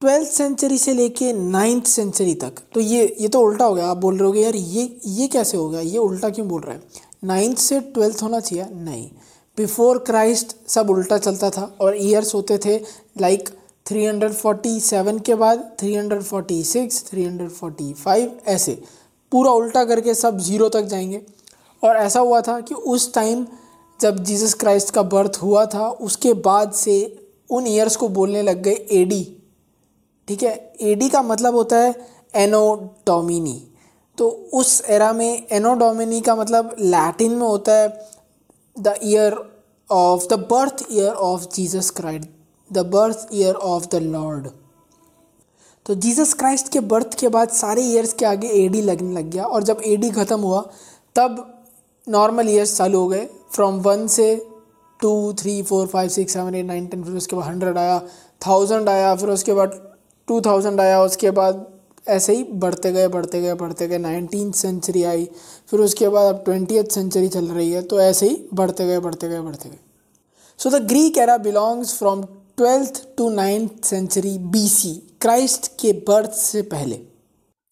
ट्वेल्थ 0.00 0.28
सेंचुरी 0.28 0.78
से 0.78 0.94
लेके 0.94 1.32
नाइन्थ 1.32 1.84
सेंचुरी 1.84 2.34
तक। 2.34 2.52
तो 2.74 2.80
ये 2.80 3.16
ये 3.20 3.28
तो 3.28 3.40
उल्टा 3.40 3.64
हो 3.64 3.74
गया। 3.74 3.86
आप 3.86 3.96
बोल 3.96 4.18
रहे 4.18 4.28
हो 4.28 4.34
यार, 4.34 4.56
ये 4.56 5.00
ये 5.06 5.28
कैसे 5.28 5.56
हो 5.56 5.68
गया? 5.70 5.80
ये 5.80 5.98
उल्टा 5.98 6.30
क्यों 6.30 6.48
बोल 6.48 6.60
रहा 6.62 6.74
है? 6.74 6.82
नाइन्थ 7.24 7.58
से 7.58 7.80
ट्वेल्थ 7.80 8.22
होना 8.22 8.40
चाहिए? 8.40 8.66
नहीं। 8.72 9.10
बिफोर 9.56 9.98
क्राइस्ट 9.98 10.56
सब 10.68 10.90
उल्टा 10.90 11.18
चलता 11.18 11.50
था 11.50 11.76
और 11.80 11.96
ईयर्स 11.96 12.34
होते 12.34 12.58
थे, 12.58 12.76
like 13.20 13.48
three 13.86 14.04
hundred 14.06 14.32
forty 14.32 14.80
seven 14.80 15.18
के 15.18 15.34
बाद, 15.34 15.76
three 15.80 15.94
hundred 15.94 16.22
forty 16.22 16.64
six, 16.64 17.04
three 17.10 17.24
hundred 17.24 17.50
forty 17.50 17.92
five, 17.92 18.38
ऐसे। 18.46 18.82
पूरा 19.32 19.50
उल्टा 19.50 19.84
करके 19.84 20.14
सब 20.14 20.38
ज़ीरो 20.38 20.68
तक 20.68 20.82
जाएँगे। 20.82 21.22
और 21.84 21.96
ऐसा 21.96 22.20
हुआ 22.20 22.40
था 22.40 22.60
कि 22.60 22.74
उस 22.74 23.14
टाइम 23.14 23.46
जब 24.00 24.24
जीसस 24.24 24.54
क्राइस्ट 24.54 24.90
का 24.90 25.02
बर्थ 25.02 25.38
हुआ 25.42 25.66
था, 25.66 25.88
उसके 25.88 26.32
बाद 26.32 26.72
से 26.72 27.26
उन 27.50 27.66
ईयर्स 27.66 27.96
को 27.96 28.08
बोलने 28.08 28.42
लग 28.42 28.62
गए 28.62 28.86
एडी 28.90 29.36
ठीक 30.28 30.42
है? 30.42 30.52
एडी 30.82 31.08
का 31.08 31.22
मतलब 31.22 31.54
होता 31.54 31.76
है 31.76 31.94
एनोडोमिनी। 32.34 33.60
तो 34.18 34.28
उस 34.54 34.82
एरा 34.90 35.12
में 35.12 35.46
एनोडोमिनी 35.52 36.20
का 36.20 36.34
मतलब 36.36 36.74
लैटिन 36.80 37.32
में 37.32 37.46
होता 37.46 37.72
है 37.72 37.88
the 38.76 38.94
year 39.04 39.36
of 39.90 40.26
the 40.28 40.38
birth 40.50 40.84
year 40.92 41.12
of 41.22 41.46
Jesus 41.54 41.90
Christ 41.96 42.28
the 42.70 42.86
birth 42.88 43.28
year 43.34 43.54
of 43.54 43.86
the 43.92 44.02
lord 44.04 44.48
तो 45.86 45.94
जीसस 45.96 46.32
क्राइस्ट 46.34 46.68
के 46.72 46.80
बर्थ 46.82 47.18
के 47.20 47.28
बाद 47.28 47.48
सारे 47.52 47.82
ईयर्स 47.82 48.12
के 48.12 48.24
आगे 48.26 48.48
एडी 48.62 48.80
लगने 48.82 49.14
लग 49.14 49.30
गया 49.30 49.44
और 49.46 49.62
जब 49.62 49.80
एडी 49.86 50.10
ख़त्म 50.10 50.40
हुआ, 50.40 50.60
तब 51.16 51.64
नॉर्मल 52.06 52.48
ईयर्स 52.48 52.76
चालू 52.76 53.00
हो 53.00 53.08
गए। 53.08 53.28
फ्रॉम 53.54 53.80
वन 53.80 54.06
से 54.06 54.34
two 55.00 55.32
three 55.40 55.62
four 55.62 55.86
five 55.86 56.08
six 56.10 56.32
seven 56.32 56.54
eight 56.54 56.66
nine 56.66 56.86
ten 56.86 57.02
फिर 57.04 57.16
उसके 57.16 57.36
बाद 57.36 57.44
हंड्रेड 57.46 57.78
आया 57.78 57.98
थाउज़ेंड 58.46 58.88
आया, 58.88 59.14
फिर 59.16 59.30
उसके 59.30 59.54
बाद 59.54 59.70
टू 60.28 60.40
थाउज़ेंड 60.40 60.80
आया, 60.80 61.02
उसके 61.02 61.30
बाद 61.32 61.66
ऐसे 62.06 62.34
ही 62.34 62.44
बढ़ते 62.44 62.92
गए 62.92 63.08
बढ़ते 63.08 63.40
गए 63.40 63.54
बढ़ते 63.54 63.88
गए। 63.88 63.98
नाइनटीन 63.98 64.50
सेंचुरी 64.52 65.02
आई, 65.04 65.28
फिर 65.70 65.80
उसके 65.80 66.08
बाद 66.08 66.34
अब 66.34 66.42
ट्वेंटी 66.44 66.82
सेंचुरी 66.84 67.28
चल 67.28 67.46
रही 67.46 67.70
है 67.72 67.82
तो 67.82 68.00
ऐसे 68.00 68.28
ही 68.28 68.36
बढ़ते 68.54 68.86
गए 68.86 68.98
बढ़ते 69.00 69.28
गए 69.28 69.40
बढ़ते 69.40 69.68
गए। 69.68 69.78
So 70.58 70.70
the 70.70 70.82
Greek 70.88 71.18
era 71.18 71.36
belongs 71.38 71.96
from 71.98 72.22
twelfth 72.56 73.02
to 73.16 73.28
ninth 73.30 73.84
century 73.84 74.36
BC 74.38 74.94
Christ 75.20 75.66
के 75.80 75.92
बर्थ 76.08 76.32
से 76.32 76.62
पहले। 76.64 77.00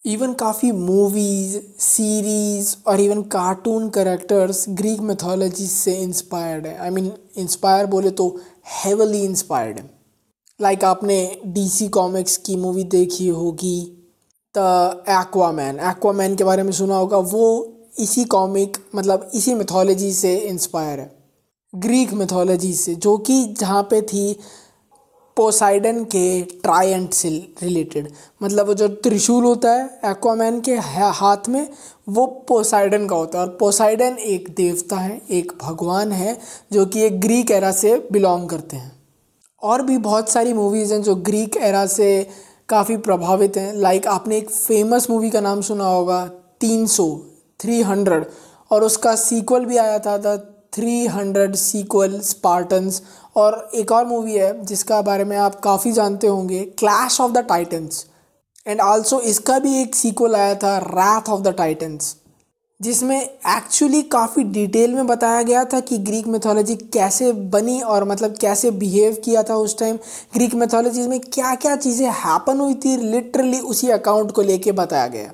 इवन 0.05 0.33
काफ़ी 0.33 0.71
मूवीज़ 0.71 1.57
सीरीज़ 1.79 2.75
और 2.87 2.99
even 2.99 3.21
cartoon 3.31 3.89
characters 3.89 4.65
Greek 4.71 4.99
mythology 5.01 5.67
से 5.67 5.93
इंस्पायर्ड 5.97 6.65
है। 6.67 6.77
आई 6.77 6.89
मीन 6.89 7.11
इंस्पायर 7.37 7.85
बोले 7.85 8.09
तो 8.11 8.27
हेवली 8.83 9.23
इंस्पायर्ड 9.23 9.77
है। 9.79 9.89
लाइक 10.59 10.79
like, 10.79 10.89
आपने 10.89 11.41
डीसी 11.45 11.87
कॉमिक्स 11.87 12.37
की 12.37 12.55
मूवी 12.55 12.83
देखी 12.83 13.27
होगी 13.27 13.81
द 14.55 15.03
एक्वामैन 15.09 15.79
एक्वामैन 15.79 16.35
के 16.35 16.43
बारे 16.43 16.63
में 16.63 16.71
सुना 16.71 16.95
होगा, 16.95 17.17
वो 17.17 17.73
इसी 17.99 18.23
कॉमिक 18.25 18.77
मतलब 18.95 19.29
इसी 19.33 19.53
मिथोलॉजी 19.53 20.13
से 20.13 20.35
इंस्पायर 20.37 20.99
है. 20.99 21.11
ग्रीक 21.75 22.13
मिथोलॉजी 22.13 22.73
से, 22.73 22.95
जो 22.95 23.17
कि 23.17 23.43
जहाँ 23.59 23.83
पे 23.83 24.01
थी 24.01 24.39
पोसाइडन 25.37 26.03
के 26.03 26.41
ट्रायंट 26.41 27.13
से 27.13 27.29
रिलेटेड 27.63 28.11
मतलब 28.43 28.67
वो 28.67 28.73
जो 28.73 28.87
त्रिशूल 28.87 29.43
होता 29.43 29.73
है 29.73 29.99
एक्वामैन 30.05 30.61
के 30.61 30.75
हाथ 30.75 31.49
में, 31.49 31.67
वो 32.09 32.25
पोसाइडन 32.47 33.07
का 33.07 33.15
होता 33.15 33.39
है. 33.39 33.45
और 33.45 33.57
पोसाइडन 33.59 34.17
एक 34.17 34.53
देवता 34.57 34.95
है, 34.95 35.21
एक 35.31 35.51
भगवान 35.61 36.11
है, 36.11 36.39
जो 36.73 36.85
कि 36.85 37.01
एक 37.01 37.19
ग्रीक 37.21 37.51
एरा 37.51 37.71
से 37.71 38.07
बिलोंग 38.11 38.49
करते 38.49 38.77
हैं. 38.77 39.02
और 39.63 39.81
भी 39.81 39.97
बहुत 39.99 40.29
सारी 40.29 40.53
मूवीज़ 40.53 40.93
हैं 40.93 41.01
जो 41.01 41.15
ग्रीक 41.17 41.57
एरा 41.57 41.85
से 41.87 42.27
काफ़ी 42.69 42.97
प्रभावित 42.99 43.57
हैं। 43.57 43.73
लाइक 43.75 44.07
आपने 44.07 44.37
एक 44.37 44.49
फ़ेमस 44.49 45.09
मूवी 45.09 45.29
का 45.29 45.41
नाम 45.41 45.61
सुना 45.61 45.85
होगा, 45.85 46.25
तीन 46.61 46.85
सौ 46.87 47.05
थ्री 47.59 47.81
हंड्रेड 47.81 48.25
और 48.71 48.83
उसका 48.83 49.15
सीक्वल 49.17 49.65
भी 49.65 49.77
आया 49.77 49.99
था 49.99 50.35
थ्री 50.73 51.05
हंड्रेड 51.07 51.55
सीक्वल 51.55 52.19
स्पार्टन्स 52.21 53.01
और 53.35 53.69
एक 53.75 53.91
और 53.91 54.05
मूवी 54.05 54.33
है, 54.33 54.63
जिसका 54.65 55.01
बारे 55.01 55.23
में 55.23 55.37
आप 55.37 55.59
काफ़ी 55.59 55.91
जानते 55.91 56.27
होंगे 56.27 56.63
Clash 56.79 57.19
of 57.21 57.31
the 57.31 57.45
Titans 57.49 58.05
and 58.65 58.81
also 58.81 59.19
इसका 59.21 59.57
भी 59.59 59.81
एक 59.81 59.95
सीक्वल 59.95 60.35
आया 60.35 60.55
था 60.55 60.77
रैथ 60.79 61.29
ऑफ़ 61.29 61.41
द 61.41 61.53
टाइटन्स 61.57 62.15
जिसमें 62.83 63.19
एक्चुअली 63.19 64.01
काफ़ी 64.01 64.43
डिटेल 64.43 64.93
में 64.93 65.07
बताया 65.07 65.41
गया 65.41 65.63
था 65.65 65.79
कि 65.79 65.97
ग्रीक 65.97 66.27
मैथोलॉजी 66.27 66.75
कैसे 66.93 67.31
बनी 67.51 67.79
और 67.81 68.03
मतलब 68.03 68.35
कैसे 68.37 68.71
बिहेव 68.71 69.17
किया 69.25 69.43
था 69.43 69.55
उस 69.55 69.77
टाइम 69.79 69.97
ग्रीक 70.33 70.55
मैथोलॉजी 70.55 71.07
में 71.07 71.19
क्या 71.19 71.53
क्या 71.55 71.75
चीज़ें 71.75 72.07
हैपन 72.07 72.59
हुई 72.59 72.73
थी 72.75 72.95
लिटरली 72.97 73.59
उसी 73.59 73.89
अकाउंट 73.89 74.31
को 74.31 74.41
लेके 74.41 74.71
बताया 74.71 75.07
गया। 75.07 75.31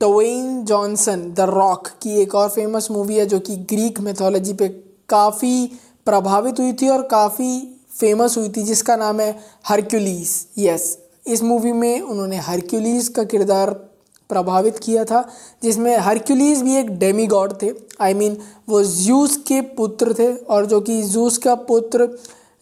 टवेन 0.00 0.64
जॉनसन 0.64 1.32
द 1.34 1.48
रॉक 1.50 1.88
की 2.02 2.20
एक 2.22 2.34
और 2.34 2.48
फ़ेमस 2.48 2.90
मूवी 2.90 3.16
है 3.16 3.26
जो 3.26 3.40
कि 3.40 3.56
ग्रीक 3.56 4.00
मैथोलॉजी 4.00 4.52
पे 4.52 4.68
काफ़ी 5.08 5.66
प्रभावित 6.06 6.60
हुई 6.60 6.72
थी 6.72 6.88
और 6.88 7.02
काफ़ी 7.02 7.60
फ़ेमस 8.00 8.38
हुई 8.38 8.48
थी, 8.48 8.62
जिसका 8.62 8.96
नाम 8.96 9.20
है 9.20 9.38
हरक्यूलीस 9.66 10.46
यस 10.58 10.98
इस 11.26 11.42
मूवी 11.42 11.72
में 11.72 12.00
उन्होंने 12.00 12.36
हरक्यूलीस 12.36 13.08
का 13.08 13.24
किरदार 13.24 13.87
प्रभावित 14.30 14.78
किया 14.78 15.04
था 15.04 15.22
जिसमें 15.62 15.96
हरक्यूलीस 15.96 16.62
भी 16.62 16.76
एक 16.76 16.90
डेमी 16.98 17.26
गॉड 17.26 17.52
थे। 17.62 17.70
आई 18.00 18.12
I 18.12 18.16
मीन 18.16 18.32
mean, 18.32 18.44
वो 18.68 18.82
ज्यूस 18.84 19.36
के 19.48 19.60
पुत्र 19.60 20.14
थे 20.14 20.34
और 20.36 20.66
जो 20.66 20.80
कि 20.80 21.02
जूस 21.02 21.38
का 21.38 21.54
पुत्र 21.54 22.08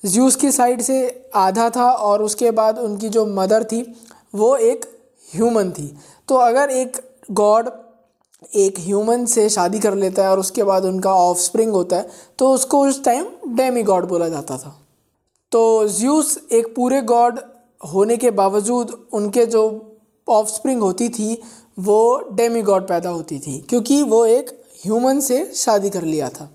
ज्यूस 0.05 0.37
की 0.37 0.51
साइड 0.53 0.83
से 0.83 0.99
आधा 1.35 1.69
था 1.71 1.91
और 1.91 2.23
उसके 2.23 2.51
बाद 2.51 2.79
उनकी 2.79 3.09
जो 3.09 3.25
मदर 3.27 3.65
थी 3.65 3.83
वो 4.35 4.55
एक 4.57 4.85
ह्यूमन 5.35 5.71
थी। 5.71 5.87
तो 6.29 6.35
अगर 6.37 6.71
एक 6.71 6.97
गॉड 7.33 7.71
एक 8.55 8.79
ह्यूमन 8.79 9.25
से 9.27 9.49
शादी 9.49 9.79
कर 9.81 9.95
लेता 9.95 10.23
है 10.23 10.31
और 10.31 10.41
उसके 10.41 10.63
बाद 10.63 10.85
उनका 10.85 11.15
ऑफ़ 11.15 11.39
स्प्रिंग 11.39 11.73
होता 11.73 11.97
है 11.97 12.09
तो 12.39 12.51
उसको 12.53 12.81
उस 12.87 13.03
टाइम 13.05 13.27
डेमी 13.57 13.83
गॉड 13.83 14.09
बोला 14.09 14.29
जाता 14.29 14.59
था। 14.59 14.77
तो 15.53 15.89
ज्यूस 15.89 16.39
एक 16.53 16.75
पूरे 16.75 17.01
गॉड 17.03 17.41
होने 17.93 18.17
के 18.17 18.31
बावजूद 18.31 18.95
उनके 19.13 19.47
जो 19.47 19.65
ऑफ़ 20.29 20.49
स्प्रिंग 20.49 20.81
होती 20.81 21.09
थी 21.09 21.43
वो 21.79 22.29
डेमी 22.33 22.63
गॉड 22.63 22.89
पैदा 22.89 23.11
होती 23.11 23.39
थी 23.39 23.67
क्योंकि 23.69 24.03
वो 24.03 24.27
एक 24.27 24.63
ह्यूमन 24.85 25.21
से 25.21 25.53
शादी 25.55 25.91
कर 25.91 26.03
लिया 26.03 26.29
था। 26.29 26.51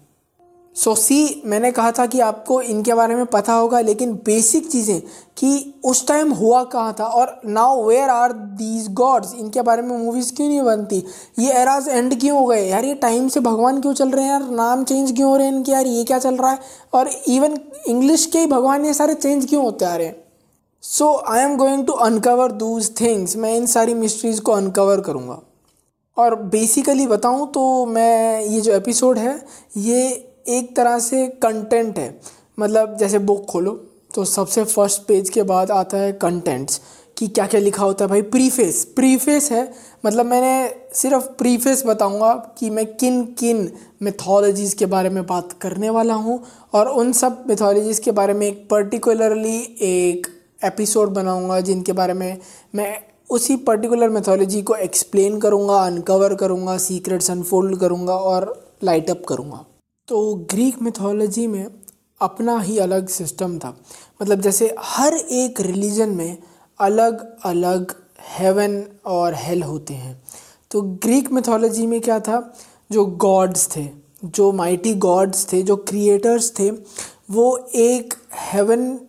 सो 0.75 0.92
so, 0.92 0.98
सी 0.98 1.42
मैंने 1.46 1.72
कहा 1.72 1.92
था 1.92 2.06
कि 2.06 2.20
आपको 2.20 2.62
इनके 2.62 2.94
बारे 2.94 3.16
में 3.16 3.25
पता 3.25 3.54
होगा 3.54 3.80
लेकिन 3.80 4.13
बेसिक 4.13 4.72
चीज़ें 4.72 5.01
कि 5.38 5.74
उस 5.86 6.08
टाइम 6.08 6.32
हुआ 6.32 6.63
कहाँ 6.63 6.96
था 7.00 7.06
और 7.06 7.42
now 7.46 7.88
where 7.88 8.10
are 8.10 8.34
these 8.34 8.94
gods 8.94 9.34
इनके 9.34 9.62
बारे 9.62 9.82
में 9.82 9.98
मूवीज़ 9.98 10.36
क्यों 10.36 10.48
नहीं 10.48 10.62
बनती? 10.62 11.04
ये 11.40 11.51
एराज 11.51 11.88
एंड 11.88 12.20
क्यों 12.20 12.40
हो 12.40 12.46
गए? 12.46 12.70
यार 12.70 12.86
ये 12.86 12.94
टाइम 12.94 13.28
से 13.28 13.40
भगवान 13.40 13.82
क्यों 13.82 13.94
चल 13.94 14.10
रहे 14.10 14.24
हैं? 14.24 14.32
यार 14.32 14.50
नाम 14.50 14.84
चेंज 14.84 15.12
क्यों 15.12 15.30
हो 15.30 15.38
रहे 15.38 15.48
हैं 15.48 15.54
इनके? 15.54 15.72
यार 15.72 15.88
ये 15.88 16.04
क्या 16.04 16.20
चल 16.20 16.36
रहा 16.36 16.51
है? 16.51 16.60
और 16.94 17.10
इवन 17.28 17.60
इंग्लिश 17.88 18.25
के 18.25 18.40
ही 18.40 18.46
भगवान 18.46 18.86
ये 18.86 18.94
सारे 18.94 19.13
चेंज 19.13 19.46
क्यों 19.46 19.63
होते 19.63 19.86
आ 19.86 19.96
रहे 19.96 20.08
हैं? 20.08 20.21
So 20.83 21.15
I 21.27 21.39
am 21.39 21.55
going 21.57 21.85
to 21.85 21.93
uncover 21.93 22.51
those 22.51 23.01
things 23.01 23.35
मैं 23.38 23.55
इन 23.57 23.65
सारी 23.65 23.93
मिस्ट्रीज़ 23.93 24.41
को 24.41 24.51
अनकवर 24.51 25.01
करूँगा। 25.01 25.39
और 26.17 26.35
बेसिकली 26.35 27.07
बताऊँ 27.07 27.51
तो 27.51 27.85
मैं, 27.85 28.41
ये 28.41 28.61
जो 28.61 28.73
एपिसोड 28.73 29.17
है, 29.17 29.45
ये 29.77 30.07
एक 30.47 30.75
तरह 30.75 31.00
से 31.00 31.27
कंटेंट 31.27 32.00
है। 32.00 32.19
मतलब 32.59 32.97
जैसे 32.97 33.19
बुक 33.19 33.45
खोलो 33.45 33.71
तो 34.15 34.25
सबसे 34.25 34.63
फ़र्स्ट 34.63 35.01
पेज 35.01 35.29
के 35.29 35.43
बाद 35.43 35.71
आता 35.71 35.97
है 35.97 36.11
कंटेंट्स 36.13 36.81
कि 37.17 37.27
क्या 37.27 37.47
क्या 37.47 37.61
लिखा 37.61 37.83
होता 37.83 38.05
है 38.05 38.09
भाई। 38.09 38.21
प्रीफेस 38.21 38.83
प्रीफेस 38.85 39.51
है। 39.51 39.73
मतलब 40.05 40.25
मैंने 40.25 40.75
सिर्फ़ 40.93 41.23
प्रीफेस 41.23 41.83
बताऊँगा 41.85 42.33
कि 42.57 42.69
मैं 42.69 42.85
किन 42.95 43.23
किन 43.39 43.71
मिथोलॉजीज़ 44.01 44.75
के 44.75 44.85
बारे 44.85 45.09
में 45.09 45.25
बात 45.27 45.53
करने 45.61 45.89
वाला 45.89 46.13
हूँ। 46.13 46.43
और 46.73 46.88
उन 46.88 47.11
सब 47.13 47.43
मिथोलॉजीज़ 47.50 48.01
के 48.01 48.11
बारे 48.11 48.33
में 48.33 48.47
एक 48.47 48.69
पर्टिकुलरली 48.69 49.57
एक 49.81 50.40
एपिसोड 50.63 51.10
बनाऊँगा 51.10 51.60
जिनके 51.62 51.91
बारे 51.91 52.13
में 52.13 52.38
मैं 52.75 53.01
उसी 53.30 53.56
पर्टिकुलर 53.56 54.10
मेथोलॉजी 54.10 54.62
को 54.62 54.75
एक्सप्लेन 54.75 55.39
करूँगा 55.39 55.75
अनकवर 55.75 56.36
करूँगा 56.36 56.77
सीक्रेट्स 56.77 57.32
अनफोल्ड 57.32 57.80
करूँगा 57.80 58.15
और 58.15 58.74
लाइट 58.84 59.10
अप 59.10 59.24
करूँगा। 59.27 59.65
तो 60.08 60.34
ग्रीक 60.34 60.82
मिथोलॉजी 60.82 61.48
में 61.48 61.65
अपना 62.22 62.60
ही 62.60 62.77
अलग 62.77 63.08
सिस्टम 63.08 63.60
था। 63.60 63.77
मतलब 64.22 64.41
जैसे 64.41 64.75
हर 64.80 65.13
एक 65.13 65.62
रिलीजन 65.62 66.10
में 66.10 66.38
अलग 66.80 67.39
अलग 67.46 67.96
हेवन 68.38 68.84
और 69.06 69.34
हेल 69.36 69.63
होते 69.63 69.94
हैं। 69.94 70.24
तो 70.72 70.82
ग्रीक 70.82 71.32
मिथोलॉजी 71.32 71.88
में 71.88 72.01
क्या 72.01 72.20
था? 72.20 72.53
जो 72.91 73.06
गॉड्स 73.06 73.75
थे, 73.75 73.89
जो 74.25 74.51
माइटी 74.51 74.94
गॉड्स 74.94 75.53
थे, 75.53 75.62
जो 75.62 75.75
क्रिएटर्स 75.75 76.60
थे, 76.60 76.70
वो 77.32 77.70
एक 77.75 78.13
हेवन 78.36 79.00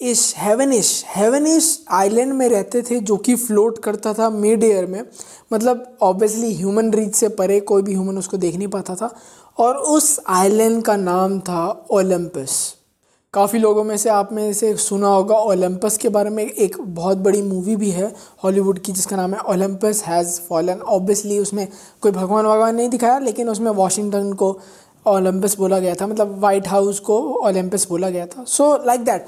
इस 0.00 0.34
हेवनिश 0.36 1.04
हेवनिश 1.08 1.84
आइलैंड 1.90 2.32
में 2.32 2.48
रहते 2.48 2.80
थे 2.82 2.98
जो 3.00 3.16
कि 3.16 3.34
फ्लोट 3.36 3.78
करता 3.78 4.12
था 4.14 4.28
मिड 4.30 4.64
एयर 4.64 4.86
में। 4.86 5.02
मतलब 5.52 5.96
ऑब्वियसली 6.02 6.54
ह्यूमन 6.54 6.90
रीच 6.92 7.14
से 7.14 7.28
परे 7.28 7.60
कोई 7.60 7.82
भी 7.82 7.92
ह्यूमन 7.92 8.18
उसको 8.18 8.36
देख 8.36 8.56
नहीं 8.56 8.68
पाता 8.68 8.94
था। 8.94 9.14
और 9.58 9.76
उस 9.76 10.18
आइलैंड 10.28 10.82
का 10.82 10.96
नाम 10.96 11.38
था 11.40 11.86
ओलंपस 11.90 12.74
काफ़ी 13.34 13.58
लोगों 13.58 13.84
में 13.84 13.96
से 13.96 14.08
आप 14.10 14.32
में 14.32 14.52
से 14.52 14.74
सुना 14.76 15.08
होगा 15.08 15.38
ओलंपस 15.38 15.96
के 15.98 16.08
बारे 16.08 16.30
में। 16.30 16.44
एक 16.44 16.76
बहुत 16.80 17.18
बड़ी 17.18 17.42
मूवी 17.42 17.76
भी 17.76 17.90
है 17.90 18.14
हॉलीवुड 18.44 18.78
की, 18.78 18.92
जिसका 18.92 19.16
नाम 19.16 19.34
है 19.34 19.40
ओलंपस 19.40 20.02
हैज़ 20.06 20.40
फॉलन 20.40 20.80
ऑब्वियसली 20.80 21.38
उसमें 21.38 21.66
कोई 22.00 22.12
भगवान 22.12 22.44
भगवान 22.44 22.74
नहीं 22.74 22.88
दिखाया, 22.88 23.18
लेकिन 23.18 23.48
उसमें 23.48 23.70
वॉशिंगटन 23.72 24.32
को 24.32 24.58
ओलंपस 25.06 25.56
बोला 25.58 25.78
गया 25.78 25.94
था। 25.94 26.06
मतलब 26.06 26.38
वाइट 26.40 26.68
हाउस 26.68 27.00
को 27.00 27.18
ओलंपस 27.46 27.86
बोला 27.88 28.10
गया 28.10 28.26
था। 28.26 28.44
सो 28.48 28.76
लाइक 28.86 29.00
दैट 29.00 29.26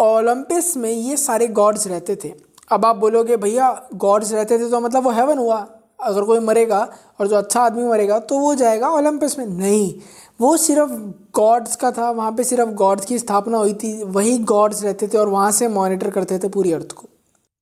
ओलंपस 0.00 0.72
में 0.76 0.90
ये 0.90 1.16
सारे 1.16 1.46
गॉड्स 1.48 1.86
रहते 1.86 2.16
थे। 2.16 2.32
अब 2.72 2.84
आप 2.84 2.96
बोलोगे, 2.96 3.36
भैया 3.36 3.88
गॉड्स 3.94 4.32
रहते 4.32 4.58
थे 4.58 4.70
तो 4.70 4.80
मतलब 4.80 5.04
वो 5.04 5.10
हेवन 5.10 5.38
हुआ। 5.38 5.66
अगर 6.00 6.22
कोई 6.22 6.38
मरेगा 6.38 6.78
और 7.20 7.26
जो 7.26 7.36
अच्छा 7.36 7.60
आदमी 7.60 7.84
मरेगा 7.84 8.18
तो 8.18 8.38
वो 8.38 8.54
जाएगा 8.54 8.88
ओलंपस 8.88 9.36
में। 9.38 9.46
नहीं, 9.46 9.94
वो 10.40 10.56
सिर्फ़ 10.56 10.90
गॉड्स 11.34 11.76
का 11.76 11.90
था। 11.90 12.10
वहाँ 12.10 12.32
पे 12.32 12.44
सिर्फ़ 12.44 12.70
गॉड्स 12.70 13.06
की 13.06 13.18
स्थापना 13.18 13.58
हुई 13.58 13.74
थी। 13.74 14.02
वही 14.04 14.38
गॉड्स 14.38 14.82
रहते 14.82 15.08
थे 15.08 15.18
और 15.18 15.28
वहाँ 15.28 15.50
से 15.52 15.68
मॉनिटर 15.68 16.10
करते 16.10 16.38
थे 16.38 16.48
पूरी 16.48 16.72
अर्थ 16.72 16.92
को। 16.92 17.08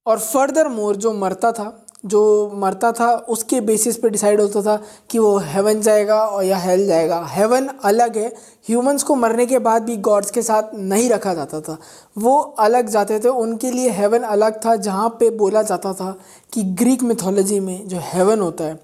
और 0.07 0.19
फर्दर 0.19 0.69
मोर 0.69 0.97
जो 0.97 1.13
मरता 1.13 1.53
था 1.53 1.86
जो 2.05 2.51
मरता 2.55 2.93
था, 2.93 3.15
उसके 3.15 3.61
बेसिस 3.61 3.97
पे 3.97 4.09
डिसाइड 4.11 4.41
होता 4.41 4.63
था 4.63 4.83
कि 5.11 5.19
वो 5.19 5.39
हेवन 5.39 5.81
जाएगा 5.81 6.27
और 6.27 6.45
या 6.45 6.57
हेल 6.57 6.87
जाएगा। 6.87 7.27
हेवन 7.31 7.69
अलग 7.85 8.19
है। 8.19 8.29
ह्यूमंस 8.67 9.03
को 9.03 9.15
मरने 9.15 9.47
के 9.47 9.59
बाद 9.59 9.83
भी 9.83 9.97
गॉड्स 9.97 10.31
के 10.31 10.43
साथ 10.43 10.63
नहीं 10.75 11.11
रखा 11.11 11.35
जाता 11.35 11.61
था। 11.61 11.79
वो 12.19 12.41
अलग 12.41 12.89
जाते 12.89 13.21
थे। 13.21 13.29
उनके 13.29 13.71
लिए 13.71 13.91
हेवन 13.91 14.23
अलग 14.23 14.65
था, 14.67 14.77
जहाँ 14.77 15.09
पे 15.09 15.31
बोला 15.31 15.63
जाता 15.63 15.93
था 15.93 16.19
कि 16.53 16.63
ग्रीक 16.63 17.03
मिथोलॉजी 17.03 17.61
में 17.61 17.89
जो 17.89 17.97
हेवन 18.01 18.41
होता 18.41 18.65
है, 18.65 18.81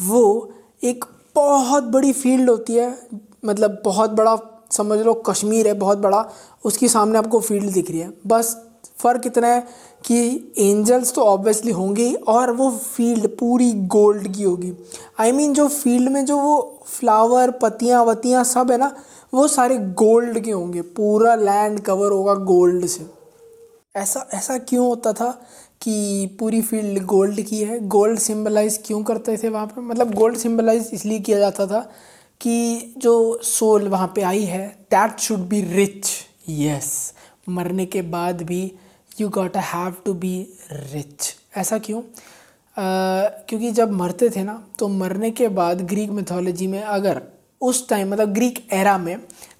वो 0.00 0.52
एक 0.84 1.04
बहुत 1.34 1.84
बड़ी 1.84 2.12
फ़ील्ड 2.12 2.50
होती 2.50 2.74
है। 2.74 2.98
मतलब 3.44 3.82
बहुत 3.84 4.10
बड़ा, 4.10 4.38
समझ 4.70 4.98
लो 4.98 5.14
कश्मीर 5.14 5.66
है, 5.66 5.74
बहुत 5.74 5.98
बड़ा, 5.98 6.28
उसके 6.64 6.88
सामने 6.88 7.18
आपको 7.18 7.40
फ़ील्ड 7.40 7.72
दिख 7.72 7.90
रही 7.90 8.00
है। 8.00 8.12
बस 8.26 8.73
फ़र्क 8.98 9.26
इतना 9.26 9.46
है 9.46 9.60
कि 10.04 10.52
एंजल्स 10.58 11.14
तो 11.14 11.22
ऑब्वियसली 11.22 11.72
होंगे 11.72 12.12
और 12.14 12.50
वो 12.50 12.70
फ़ील्ड 12.70 13.28
पूरी 13.28 13.72
गोल्ड 13.72 14.34
की 14.34 14.42
होगी। 14.42 14.72
आई 15.20 15.30
I 15.30 15.34
मीन 15.34 15.44
mean, 15.44 15.56
जो 15.56 15.68
फ़ील्ड 15.68 16.08
में 16.08 16.24
जो 16.24 16.38
वो 16.38 16.82
फ्लावर 16.86 17.50
पत्तियाँ 17.50 18.04
वत्तियाँ 18.04 18.44
सब 18.44 18.70
है 18.70 18.78
ना 18.78 18.96
वो 19.34 19.48
सारे 19.48 19.78
गोल्ड 19.78 20.40
के 20.40 20.50
होंगे। 20.50 20.82
पूरा 20.82 21.34
लैंड 21.34 21.80
कवर 21.80 22.12
होगा 22.12 22.34
गोल्ड 22.34 22.86
से। 22.86 23.06
ऐसा 23.96 24.28
ऐसा 24.34 24.58
क्यों 24.58 24.86
होता 24.86 25.12
था 25.12 25.30
कि 25.80 26.36
पूरी 26.40 26.62
फ़ील्ड 26.62 27.04
गोल्ड 27.04 27.40
की 27.40 27.64
है? 27.64 27.88
गोल्ड 27.88 28.18
सिंबलाइज 28.18 28.82
क्यों 28.86 29.02
करते 29.02 29.36
थे 29.36 29.48
वहाँ 29.48 29.66
पर? 29.66 29.80
मतलब 29.80 30.14
गोल्ड 30.14 30.36
सिंबलाइज 30.36 30.90
इसलिए 30.92 31.18
किया 31.18 31.38
जाता 31.38 31.66
था 31.66 31.80
कि 32.40 32.94
जो 32.98 33.40
सोल 33.42 33.88
वहाँ 33.88 34.12
पे 34.14 34.22
आई 34.22 34.42
है 34.42 34.68
that 34.68 35.18
should 35.18 35.38
be 35.38 35.62
rich 35.62 36.10
yes 36.48 37.14
मरने 37.48 37.86
के 37.86 38.02
बाद 38.02 38.42
भी 38.42 38.72
you 39.20 39.28
got 39.28 39.56
I 39.56 39.62
have 39.66 39.94
to 40.04 40.14
be 40.14 40.48
rich 40.72 41.34
ऐसा 41.56 41.78
क्यों? 41.78 42.02
uh, 42.02 43.48
क्योंकि 43.48 43.70
जब 43.70 43.90
मरते 43.90 44.30
थे 44.30 44.42
ना 44.42 44.66
तो 44.78 44.88
मरने 44.88 45.30
के 45.30 45.48
बाद 45.48 45.80
ग्रीक 45.80 46.10
मिथोलॉजी 46.10 46.66
में 46.66 46.82
अगर 46.82 47.22
उस 47.60 47.88
टाइम 47.88 48.10
मतलब 48.12 48.32
ग्रीक 48.32 48.68
एरा 48.72 48.98
में 48.98 49.16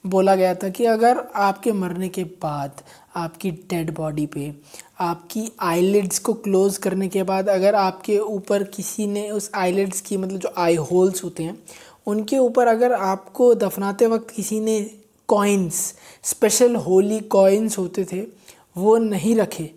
बोला 0.07 0.35
गया 0.35 0.55
था 0.55 0.69
कि 0.69 0.85
अगर 0.85 1.19
आपके 1.35 1.73
मरने 1.73 2.09
के 2.09 2.25
बाद 2.25 2.83
आपकी 3.17 3.51
डेड 3.51 3.95
बॉडी 3.95 4.27
पे 4.27 4.55
आपकी 5.01 5.53
आईलिड्स 5.61 6.19
को 6.19 6.33
क्लोज़ 6.35 6.81
करने 6.81 7.09
के 7.09 7.23
बाद 7.23 7.49
अगर 7.49 7.75
आपके 7.75 8.19
ऊपर 8.19 8.63
किसी 8.63 9.07
ने 9.07 9.31
उस 9.31 9.51
आईलिड्स 9.55 10.01
की 10.01 10.17
मतलब 10.17 10.39
जो 10.39 10.53
आई 10.59 10.75
होल्स 10.75 11.25
होते 11.25 11.43
हैं 11.43 11.59
उनके 12.07 12.39
ऊपर 12.39 12.67
अगर 12.67 12.93
आपको 12.93 13.55
दफनाते 13.55 14.07
वक्त 14.07 14.31
किसी 14.31 14.61
ने 14.61 14.91
कॉइन्स 15.29 15.95
स्पेशल 16.23 16.77
होली 16.77 17.21
कॉइन्स 17.21 17.79
होते 17.79 18.05
थे 18.05 18.44
वो 18.77 18.99
नहीं 18.99 19.37
रखे। 19.37 19.71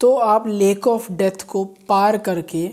तो 0.00 0.16
आप 0.16 0.48
लेक 0.48 0.86
ऑफ़ 0.86 1.12
डेथ 1.12 1.46
को 1.48 1.64
पार 1.64 2.18
करके 2.18 2.70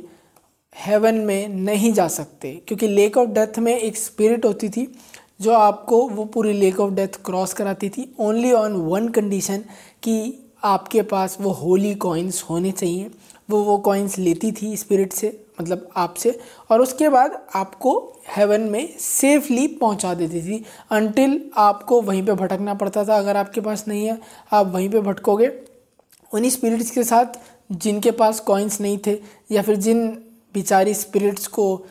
हेवन 0.75 1.15
में 1.15 1.49
नहीं 1.49 1.93
जा 1.93 2.07
सकते। 2.07 2.61
क्योंकि 2.67 2.87
लेक 2.87 3.17
ऑफ़ 3.17 3.29
डेथ 3.29 3.59
में 3.59 3.79
एक 3.79 3.97
स्पिरिट 3.97 4.45
होती 4.45 4.69
थी, 4.69 4.99
जो 5.41 5.51
आपको 5.51 6.09
वो 6.09 6.25
पूरी 6.25 6.53
लेक 6.53 6.79
ऑफ़ 6.79 6.93
डेथ 6.93 7.07
क्रॉस 7.07 7.53
कराती 7.53 7.89
थी। 7.89 8.15
ओनली 8.19 8.51
ऑन 8.51 8.73
वन 8.73 9.09
कंडीशन 9.09 9.63
कि 10.03 10.39
आपके 10.63 11.01
पास 11.01 11.37
वो 11.41 11.51
होली 11.51 11.95
कॉइन्स 11.95 12.43
होने 12.43 12.71
चाहिए। 12.71 13.11
वो 13.49 13.63
वो 13.63 13.77
कॉइन्स 13.77 14.17
लेती 14.17 14.51
थी 14.51 14.77
स्पिरिट 14.77 15.13
से। 15.13 15.44
मतलब 15.61 15.89
आपसे, 15.95 16.37
और 16.71 16.81
उसके 16.81 17.09
बाद 17.09 17.37
आपको 17.55 17.97
हेवन 18.27 18.61
में 18.61 18.87
सेफली 18.99 19.67
पहुँचा 19.77 20.13
देती 20.13 20.41
थी 20.41 20.63
अनटिल 20.91 21.39
आपको 21.57 22.01
वहीं 22.01 22.25
पे 22.25 22.33
भटकना 22.33 22.73
पड़ता 22.73 23.03
था, 23.05 23.17
अगर 23.17 23.37
आपके 23.37 23.61
पास 23.61 23.87
नहीं 23.87 24.05
है, 24.05 24.19
आप 24.51 24.67
वहीं 24.67 24.89
पे 24.89 25.01
भटकोगे। 25.01 25.51
उन्हीं 26.31 26.51
स्पिरिट्स 26.51 26.91
के 26.91 27.03
साथ, 27.03 27.39
जिनके 27.71 28.11
पास 28.11 28.39
कॉइन्स 28.39 28.79
नहीं 28.81 28.97
थे, 29.07 29.19
या 29.51 29.61
फिर 29.61 29.75
जिन 29.77 30.07
बिचारी 30.53 30.93
स्पिरिट्स 30.93 31.47
को 31.47 31.85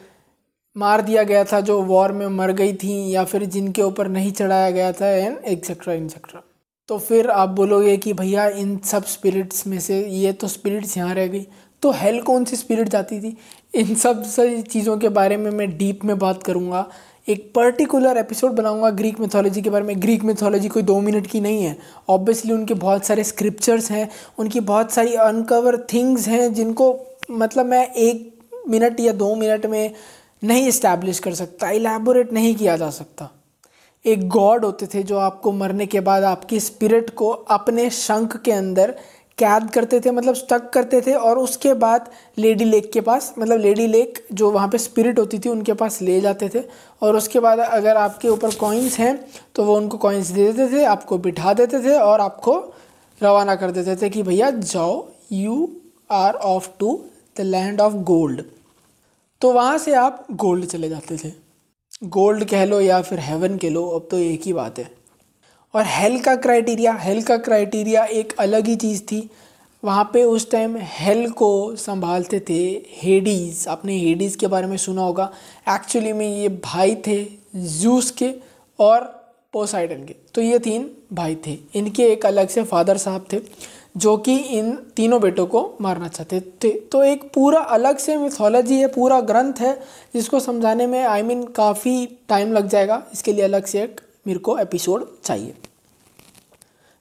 मार 0.76 1.00
दिया 1.02 1.22
गया 1.22 1.44
था, 1.44 1.60
जो 1.60 1.80
वॉर 1.82 2.12
में 2.12 2.26
मर 2.28 2.52
गई 2.52 2.72
थी, 2.74 2.94
या 3.10 3.24
फिर 3.24 3.44
जिनके 3.44 3.82
ऊपर 3.82 4.08
नहीं 4.08 4.32
चढ़ाया 4.32 4.70
गया 4.70 4.92
था 4.92 5.08
एंड 5.08 5.38
एक्सेट्रा 5.38 5.94
एक्सेट्रा 5.94 6.42
तो 6.88 6.98
फिर 6.98 7.28
आप 7.30 7.48
बोलोगे 7.48 7.96
कि 7.96 8.12
भैया, 8.12 8.46
इन 8.48 8.76
सब 8.78 9.04
स्पिरिट्स 9.04 9.66
में 9.66 9.78
से 9.80 10.00
ये 10.06 10.32
तो 10.32 10.48
स्पिरिट्स 10.48 10.96
यहाँ 10.96 11.14
रह 11.14 11.26
गई। 11.26 11.46
तो 11.84 11.90
हेल 11.90 12.20
कौन 12.22 12.44
सी 12.44 12.56
स्पिरिट 12.56 12.88
जाती 12.88 13.20
थी? 13.20 13.36
इन 13.74 13.94
सब 13.94 14.24
सारी 14.24 14.62
चीज़ों 14.62 14.98
के 14.98 15.08
बारे 15.08 15.36
में 15.36 15.50
मैं 15.50 15.78
डीप 15.78 16.04
में 16.04 16.18
बात 16.18 16.42
करूँगा। 16.42 16.88
एक 17.28 17.52
पर्टिकुलर 17.54 18.16
एपिसोड 18.16 18.52
बनाऊँगा 18.52 18.90
ग्रीक 18.90 19.20
मिथोलॉजी 19.20 19.62
के 19.62 19.70
बारे 19.70 19.84
में। 19.84 20.02
ग्रीक 20.02 20.24
मिथोलॉजी 20.24 20.68
कोई 20.68 20.82
दो 20.82 21.00
मिनट 21.00 21.26
की 21.26 21.40
नहीं 21.40 21.64
है। 21.64 21.76
ऑब्वियसली 22.08 22.52
उनके 22.52 22.74
बहुत 22.74 23.04
सारे 23.04 23.24
स्क्रिप्चर्स 23.24 23.90
हैं। 23.90 24.10
उनकी 24.38 24.60
बहुत 24.60 24.92
सारी 24.92 25.14
अनकवर 25.14 25.86
थिंग्स 25.92 26.28
हैं 26.28 26.54
जिनको 26.54 27.16
मतलब 27.30 27.66
मैं 27.66 27.92
एक 27.92 28.42
मिनट 28.68 29.00
या 29.00 29.12
दो 29.12 29.34
मिनट 29.34 29.66
में 29.66 29.94
नहीं 30.44 30.68
इस्टेब्लिश 30.68 31.18
कर 31.18 31.34
सकता। 31.34 31.70
इलेबोरेट 31.70 32.32
नहीं 32.32 32.54
किया 32.54 32.76
जा 32.76 32.90
सकता। 32.90 33.30
एक 34.06 34.28
गॉड 34.28 34.64
होते 34.64 34.86
थे 34.86 35.02
जो 35.02 35.18
आपको 35.18 35.52
मरने 35.52 35.86
के 35.86 36.00
बाद 36.00 36.24
आपकी 36.24 36.60
स्पिरिट 36.60 37.10
को 37.10 37.28
अपने 37.28 37.90
शंख 37.90 38.36
के 38.36 38.52
अंदर 38.52 38.94
कैद 39.38 39.70
करते 39.70 40.00
थे 40.00 40.10
मतलब 40.10 40.34
स्टक 40.34 40.68
करते 40.70 41.00
थे 41.00 41.12
और 41.14 41.38
उसके 41.38 41.72
बाद 41.76 42.08
लेडी 42.38 42.64
लेक 42.64 42.90
के 42.92 43.00
पास 43.00 43.34
मतलब 43.38 43.60
लेडी 43.60 43.86
लेक 43.86 44.24
जो 44.32 44.50
वहाँ 44.50 44.68
पे 44.68 44.78
स्पिरिट 44.78 45.18
होती 45.18 45.38
थी, 45.38 45.48
उनके 45.48 45.72
पास 45.74 46.00
ले 46.02 46.20
जाते 46.20 46.48
थे। 46.48 46.62
और 47.02 47.16
उसके 47.16 47.40
बाद 47.40 47.58
अगर 47.60 47.96
आपके 47.96 48.28
ऊपर 48.28 48.54
कॉइन्स 48.54 48.98
हैं 48.98 49.18
तो 49.54 49.64
वो 49.64 49.76
उनको 49.76 49.98
कॉइन्स 49.98 50.28
दे 50.28 50.52
देते 50.52 50.72
थे, 50.72 50.84
आपको 50.84 51.18
बिठा 51.18 51.54
देते 51.54 51.82
थे 51.84 51.98
और 51.98 52.20
आपको 52.20 52.56
रवाना 53.20 53.54
कर 53.56 53.70
देते 53.70 53.96
थे 53.96 54.10
कि 54.10 54.22
भैया 54.22 54.50
जाओ 54.50 55.06
you 55.32 55.68
are 56.12 56.34
off 56.34 56.68
to 56.80 57.00
the 57.36 57.40
land 57.42 57.80
of 57.80 57.94
gold 58.04 58.42
तो 59.42 59.52
वहाँ 59.52 59.78
से 59.78 59.94
आप 59.94 60.26
गोल्ड 60.32 60.66
चले 60.66 60.88
जाते 60.88 61.16
थे। 61.16 61.32
गोल्ड 62.04 62.44
कह 62.44 62.64
लो 62.64 62.80
या 62.80 63.00
फिर 63.02 63.18
हेवन 63.20 63.56
कह 63.58 63.70
लो, 63.70 63.86
अब 63.88 64.08
तो 64.10 64.18
एक 64.18 64.42
ही 64.42 64.52
बात 64.52 64.78
है। 64.78 64.90
और 65.74 65.84
हेल 65.86 66.18
का 66.20 66.34
क्राइटेरिया 66.36 66.92
हेल 66.92 67.22
का 67.22 67.36
क्राइटेरिया 67.36 68.04
एक 68.04 68.32
अलग 68.38 68.66
ही 68.66 68.76
चीज़ 68.76 69.02
थी। 69.02 69.28
वहाँ 69.82 70.10
पे 70.12 70.22
उस 70.24 70.50
टाइम 70.50 70.76
हेल 70.80 71.30
को 71.30 71.76
संभालते 71.76 72.40
थे 72.40 72.60
हेडीज़ 73.02 73.68
आपने 73.68 73.98
हेडीज़ 73.98 74.36
के 74.38 74.46
बारे 74.46 74.66
में 74.66 74.76
सुना 74.76 75.02
होगा। 75.02 75.30
एक्चुअली 75.70 76.12
में 76.12 76.28
ये 76.38 76.48
भाई 76.64 76.94
थे 77.06 77.24
जूस 77.56 78.10
के 78.10 78.30
और 78.78 79.00
पोसाइडन 79.52 80.04
के। 80.06 80.14
तो 80.34 80.40
ये 80.40 80.58
तीन 80.58 80.90
भाई 81.12 81.36
थे। 81.46 81.58
इनके 81.74 82.02
एक 82.02 82.26
अलग 82.26 82.48
से 82.48 82.62
फादर 82.62 82.96
साहब 82.96 83.26
थे 83.32 83.40
जो 83.96 84.16
कि 84.16 84.36
इन 84.36 84.72
तीनों 84.96 85.20
बेटों 85.20 85.46
को 85.46 85.60
मारना 85.80 86.08
चाहते 86.08 86.40
थे। 86.64 86.70
तो 86.92 87.02
एक 87.04 87.22
पूरा 87.34 87.60
अलग 87.60 87.98
से 87.98 88.16
मिथोलॉजी 88.16 88.80
है 88.80 88.86
पूरा 88.86 89.20
ग्रंथ 89.20 89.60
है 89.60 89.74
जिसको 90.14 90.40
समझाने 90.40 90.86
में 90.86 91.02
आई 91.04 91.22
I 91.22 91.24
मीन 91.24 91.42
mean, 91.42 91.54
काफ़ी 91.54 92.06
टाइम 92.28 92.52
लग 92.52 92.68
जाएगा। 92.68 93.02
इसके 93.12 93.32
लिए 93.32 93.44
अलग 93.44 93.64
से 93.64 93.82
एक 93.82 94.00
मेरे 94.26 94.38
को 94.38 94.58
एपिसोड 94.58 95.06
चाहिए। 95.24 95.54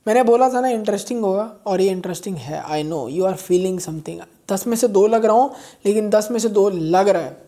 मैंने 0.05 0.23
बोला 0.23 0.49
था 0.49 0.61
ना 0.61 0.67
इंटरेस्टिंग 0.67 1.21
होगा, 1.21 1.43
और 1.67 1.81
ये 1.81 1.89
इंटरेस्टिंग 1.89 2.35
है 2.37 2.61
I 2.61 2.83
know 2.83 3.07
you 3.09 3.25
are 3.25 3.35
feeling 3.35 3.79
something 3.79 4.19
दस 4.51 4.67
में 4.67 4.75
से 4.77 4.87
दो 4.87 5.05
लग 5.07 5.25
रहा 5.25 5.35
हूँ, 5.35 5.51
लेकिन 5.85 6.09
दस 6.09 6.27
में 6.31 6.39
से 6.39 6.49
दो 6.49 6.69
लग 6.69 7.09
रहा 7.09 7.21
है। 7.21 7.41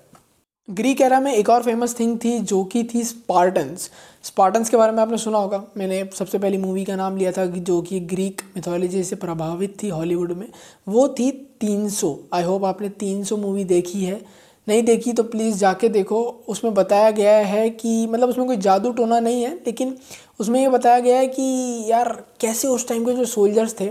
ग्रीक 0.68 1.02
एरा 1.02 1.20
में 1.20 1.32
एक 1.34 1.50
और 1.50 1.64
फ़ेमस 1.64 2.00
थिंग 2.00 2.18
थी, 2.24 2.38
जो 2.40 2.64
कि 2.64 2.84
थी 2.84 3.04
स्पार्टन्स 3.04 3.90
स्पार्टन्स 4.24 4.70
के 4.70 4.78
बारे 4.78 4.92
में 4.92 5.02
आपने 5.02 5.18
सुना 5.18 5.38
होगा। 5.38 5.64
मैंने 5.78 6.04
सबसे 6.16 6.38
पहली 6.38 6.58
मूवी 6.58 6.86
का 6.86 6.96
नाम 6.96 7.18
लिया 7.18 7.32
था, 7.32 7.46
जो 7.46 7.82
कि 7.82 8.00
ग्रीक 8.00 8.42
मिथोलॉजी 8.56 9.04
से 9.04 9.16
प्रभावित 9.16 9.78
थी 9.84 9.90
हॉलीवुड 9.90 10.32
में। 10.32 10.48
वो 10.88 11.08
थी 11.10 11.32
तीन 11.62 11.88
सौ। 11.90 12.16
आई 12.34 12.44
होप 12.44 12.64
आपने 12.66 12.90
तीन 12.90 13.24
सौ 13.24 13.38
मूवी 13.38 13.64
देखी 13.66 14.04
है। 14.06 14.22
नहीं 14.68 14.84
देखी 14.84 15.14
तो 15.14 15.24
प्लीज़ 15.24 15.58
जाके 15.58 15.90
देखो। 15.90 16.22
उसमें 16.48 16.74
बताया 16.74 17.12
गया 17.12 17.36
है 17.38 17.70
कि 17.70 18.08
मतलब 18.08 18.30
उसमें 18.30 18.48
कोई 18.48 18.58
जादू 18.58 18.92
टोना 18.92 19.20
नहीं 19.20 19.44
है, 19.44 19.54
लेकिन 19.56 19.98
उसमें 20.40 20.60
ये 20.62 20.70
बताया 20.70 21.00
गया 21.00 21.18
है 21.18 21.28
कि 21.28 21.44
यार 21.88 22.12
कैसे 22.40 22.68
उस 22.68 22.88
टाइम 22.88 23.06
के 23.06 23.12
जो 23.12 23.26
सोल्जर्स 23.26 23.80
थे, 23.80 23.90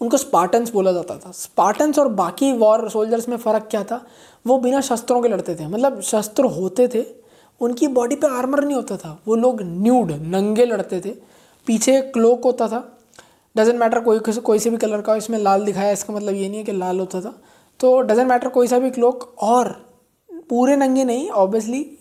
उनको 0.00 0.16
स्पार्टन्स 0.16 0.72
बोला 0.72 0.92
जाता 0.92 1.16
था। 1.16 1.30
स्पार्टन्स 1.30 1.98
और 1.98 2.08
बाकी 2.08 2.52
वॉर 2.52 2.88
सोल्जर्स 2.90 3.28
में 3.28 3.36
फ़र्क 3.36 3.66
क्या 3.70 3.82
था? 3.84 4.00
वो 4.46 4.58
बिना 4.58 4.80
शस्त्रों 4.80 5.20
के 5.22 5.28
लड़ते 5.28 5.54
थे। 5.54 5.66
मतलब 5.66 6.00
शस्त्र 6.00 6.44
होते 6.44 6.88
थे, 6.88 7.04
उनकी 7.60 7.88
बॉडी 7.88 8.16
पे 8.16 8.26
आर्मर 8.26 8.64
नहीं 8.64 8.76
होता 8.76 8.96
था। 8.96 9.18
वो 9.28 9.34
लोग 9.34 9.62
न्यूड 9.62 10.12
नंगे 10.12 10.64
लड़ते 10.64 11.00
थे। 11.00 11.10
पीछे 11.66 12.00
क्लोक 12.02 12.44
होता 12.44 12.68
था। 12.68 12.98
डजेंट 13.56 13.78
मैटर 13.80 14.00
कोई 14.00 14.18
कोई 14.18 14.58
से 14.58 14.70
भी 14.70 14.76
कलर 14.76 15.00
का, 15.00 15.16
इसमें 15.16 15.38
लाल 15.38 15.64
दिखाया, 15.64 15.90
इसका 15.90 16.14
मतलब 16.14 16.34
ये 16.34 16.48
नहीं 16.48 16.58
है 16.58 16.64
कि 16.64 16.72
लाल 16.72 17.00
होता 17.00 17.20
था। 17.20 17.34
तो 17.80 18.00
डजेंट 18.00 18.28
मैटर 18.28 18.48
कोई 18.48 18.66
सा 18.66 18.78
भी 18.78 18.90
क्लोक 18.90 19.34
और 19.38 19.91
पूरे 20.50 20.76
नंगे 20.76 21.04
नहीं 21.04 21.28
ऑब्वियसली 21.30 21.98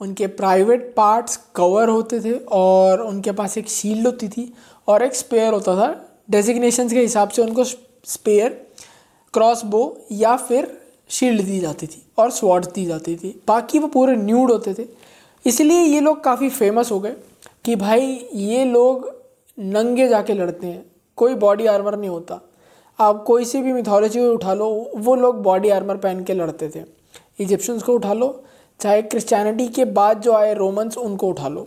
उनके 0.00 0.26
प्राइवेट 0.26 0.92
पार्ट्स 0.96 1.36
कवर 1.56 1.88
होते 1.88 2.20
थे 2.20 2.32
और 2.52 3.00
उनके 3.00 3.32
पास 3.32 3.58
एक 3.58 3.68
शील्ड 3.68 4.06
होती 4.06 4.28
थी 4.28 4.52
और 4.88 5.02
एक 5.02 5.14
स्पेयर 5.14 5.52
होता 5.52 5.76
था। 5.76 5.90
डेजिग्नेशन 6.30 6.88
के 6.88 7.00
हिसाब 7.00 7.28
से 7.28 7.42
उनको 7.42 7.64
स्पेयर 7.64 8.50
क्रॉस 9.34 9.64
बो 9.64 9.98
या 10.12 10.36
फिर 10.36 10.80
शील्ड 11.08 11.42
दी 11.42 11.58
जाती 11.60 11.86
थी 11.86 12.02
और 12.18 12.30
स्वॉर्ड्स 12.30 12.68
दी 12.68 12.84
जाती 12.84 13.16
थी। 13.16 13.42
बाकी 13.48 13.78
वो 13.78 13.88
पूरे 13.88 14.16
न्यूड 14.16 14.50
होते 14.50 14.74
थे। 14.74 14.86
इसलिए 15.46 15.80
ये 15.80 16.00
लोग 16.00 16.22
काफ़ी 16.24 16.48
फ़ेमस 16.48 16.90
हो 16.90 17.00
गए 17.00 17.14
कि 17.64 17.76
भाई 17.76 18.28
ये 18.34 18.64
लोग 18.64 19.10
नंगे 19.58 20.08
जाके 20.08 20.32
लड़ते 20.32 20.66
हैं। 20.66 20.84
कोई 21.16 21.34
बॉडी 21.34 21.66
आर्मर 21.66 21.96
नहीं 21.96 22.10
होता। 22.10 22.40
आप 22.98 23.22
कोई 23.24 23.44
सी 23.44 23.60
भी 23.62 23.72
मिथोलॉजी 23.72 24.20
उठा 24.20 24.54
लो, 24.54 24.90
वो 24.96 25.14
लोग 25.14 25.42
बॉडी 25.42 25.68
आर्मर 25.68 25.96
पहन 25.96 26.24
के 26.24 26.34
लड़ते 26.34 26.68
थे। 26.68 27.01
इजिप्शियंस 27.38 27.82
को 27.82 27.94
उठा 27.94 28.12
लो, 28.12 28.42
चाहे 28.80 29.02
क्रिश्चियनिटी 29.02 29.68
के 29.68 29.84
बाद 29.84 30.20
जो 30.20 30.32
आए 30.32 30.54
रोमन्स, 30.54 30.96
उनको 30.96 31.28
उठा 31.28 31.48
लो। 31.48 31.66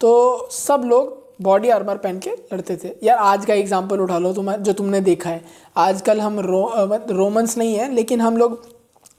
तो 0.00 0.48
सब 0.50 0.82
लोग 0.84 1.18
बॉडी 1.42 1.68
आर्मर 1.68 1.96
पहन 1.96 2.18
के 2.18 2.30
लड़ते 2.30 2.76
थे। 2.76 2.94
यार, 3.02 3.18
आज 3.18 3.44
का 3.44 3.54
एग्ज़ाम्पल 3.54 4.00
उठा 4.00 4.18
लो 4.18 4.32
तुम 4.32 4.52
जो 4.52 4.72
तुमने 4.72 5.00
देखा 5.00 5.30
है। 5.30 5.42
आजकल 5.76 6.20
हम 6.20 6.40
रो 6.40 6.68
रोमन्स 7.10 7.56
नहीं 7.58 7.74
हैं, 7.74 7.90
लेकिन 7.90 8.20
हम 8.20 8.36
लोग 8.36 8.62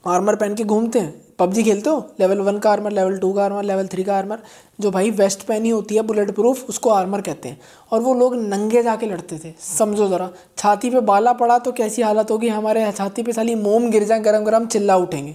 आर्मर 0.06 0.36
पहन 0.36 0.54
के 0.54 0.64
घूमते 0.64 0.98
हैं। 0.98 1.20
पबजी 1.38 1.62
खेलते 1.62 1.90
हो? 1.90 2.04
लेवल 2.20 2.40
वन 2.40 2.58
का 2.58 2.70
आर्मर, 2.70 2.92
लेवल 2.92 3.18
टू 3.18 3.32
का 3.32 3.44
आर्मर, 3.44 3.62
लेवल 3.62 3.86
थ्री 3.86 4.04
का 4.04 4.16
आर्मर, 4.16 4.38
जो 4.80 4.90
भाई 4.90 5.10
वेस्ट 5.10 5.42
पहनी 5.42 5.68
होती 5.68 5.96
है, 5.96 6.02
बुलेट 6.02 6.30
प्रूफ, 6.30 6.68
उसको 6.68 6.90
आर्मर 6.90 7.20
कहते 7.20 7.48
हैं। 7.48 7.60
और 7.92 8.00
वो 8.00 8.14
लोग 8.14 8.34
नंगे 8.36 8.82
जाके 8.82 9.06
लड़ते 9.06 9.38
थे। 9.38 9.52
समझो 9.60 10.08
ज़रा, 10.08 10.28
छाती 10.58 10.90
पे 10.90 11.00
बाला 11.02 11.32
पड़ा 11.32 11.58
तो 11.58 11.72
कैसी 11.72 12.02
हालत 12.02 12.30
होगी? 12.30 12.48
हमारे 12.48 12.90
छाती 12.92 13.22
पे 13.22 13.32
साली 13.32 13.54
मोम 13.54 13.90
गिर 13.90 14.04
जाए 14.04 14.20
गरम 14.20 14.44
गरम 14.44 14.66
चिल्ला 14.66 14.96
उठेंगे। 14.96 15.34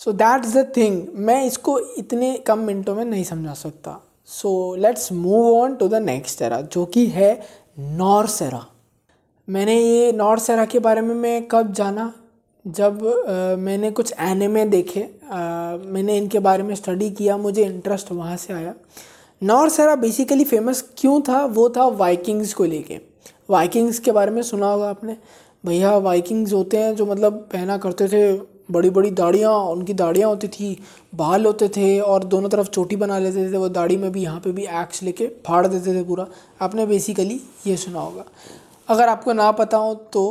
सो 0.00 0.12
दैट्स 0.12 0.56
द 0.56 0.72
थिंग 0.76 1.02
मैं 1.14 1.44
इसको 1.44 1.78
इतने 1.78 2.36
कम 2.36 2.58
मिनटों 2.58 2.94
में 2.94 3.04
नहीं 3.04 3.24
समझा 3.24 3.54
सकता। 3.54 4.06
So 4.26 4.74
let's 4.74 5.12
move 5.12 5.56
on 5.56 5.74
to 5.74 5.88
the 5.88 5.94
next 5.94 6.42
era 6.42 6.60
जो 6.60 6.84
कि 6.86 7.06
है 7.06 7.40
नॉर्स 7.78 8.42
एरा 8.42 8.64
मैंने 9.48 9.74
ये 9.80 10.12
नॉर्स 10.12 10.50
एरा 10.50 10.64
के 10.64 10.78
बारे 10.78 11.00
में 11.00 11.14
मैं 11.14 11.46
कब 11.48 11.72
जाना? 11.72 12.12
जब 12.66 13.06
आ, 13.28 13.56
मैंने 13.56 13.90
कुछ 13.90 14.14
एनिमे 14.20 14.64
देखे 14.64 15.02
आ, 15.32 15.38
मैंने 15.76 16.16
इनके 16.16 16.38
बारे 16.38 16.62
में 16.62 16.74
स्टडी 16.74 17.10
किया 17.10 17.36
मुझे 17.36 17.64
इंटरेस्ट 17.64 18.12
वहाँ 18.12 18.36
से 18.36 18.52
आया। 18.52 18.74
नॉर्स 19.42 19.80
एरा 19.80 19.96
बेसिकली 19.96 20.44
फ़ेमस 20.44 20.84
क्यों 20.96 21.20
था? 21.20 21.44
वो 21.44 21.68
था 21.70 21.86
वाइकिंग्स 21.86 22.54
को 22.54 22.64
लेके। 22.64 23.00
वाइकिंग्स 23.50 23.98
के 23.98 24.12
बारे 24.12 24.30
में 24.30 24.42
सुना 24.42 24.72
होगा 24.72 24.90
आपने? 24.90 25.16
भैया 25.66 25.96
वाइकिंग्स 25.96 26.52
होते 26.52 26.76
हैं 26.76 26.96
जो 26.96 27.06
मतलब 27.06 27.32
पहना 27.52 27.78
करते 27.78 28.08
थे 28.08 28.59
बड़ी 28.70 28.90
बड़ी 28.90 29.10
दाढ़ियाँ, 29.12 29.52
उनकी 29.52 29.94
दाढ़ियाँ 29.94 30.28
होती 30.28 30.48
थी, 30.48 30.76
बाल 31.14 31.46
होते 31.46 31.68
थे 31.68 31.98
और 32.00 32.24
दोनों 32.26 32.48
तरफ़ 32.48 32.68
चोटी 32.68 32.96
बना 32.96 33.18
लेते 33.18 33.50
थे, 33.52 33.56
वो 33.56 33.68
दाढ़ी 33.70 33.96
में 33.96 34.10
भी, 34.12 34.22
यहाँ 34.22 34.40
पे 34.40 34.52
भी 34.52 34.66
एक्स 34.82 35.02
लेके 35.02 35.26
फाड़ 35.46 35.66
देते 35.66 35.94
थे 35.94 36.04
पूरा। 36.04 36.26
आपने 36.60 36.86
बेसिकली 36.86 37.40
ये 37.66 37.76
सुना 37.76 38.00
होगा। 38.00 38.24
अगर 38.88 39.08
आपको 39.08 39.32
ना 39.32 39.50
पता 39.52 39.76
हो 39.76 39.94
तो 40.12 40.22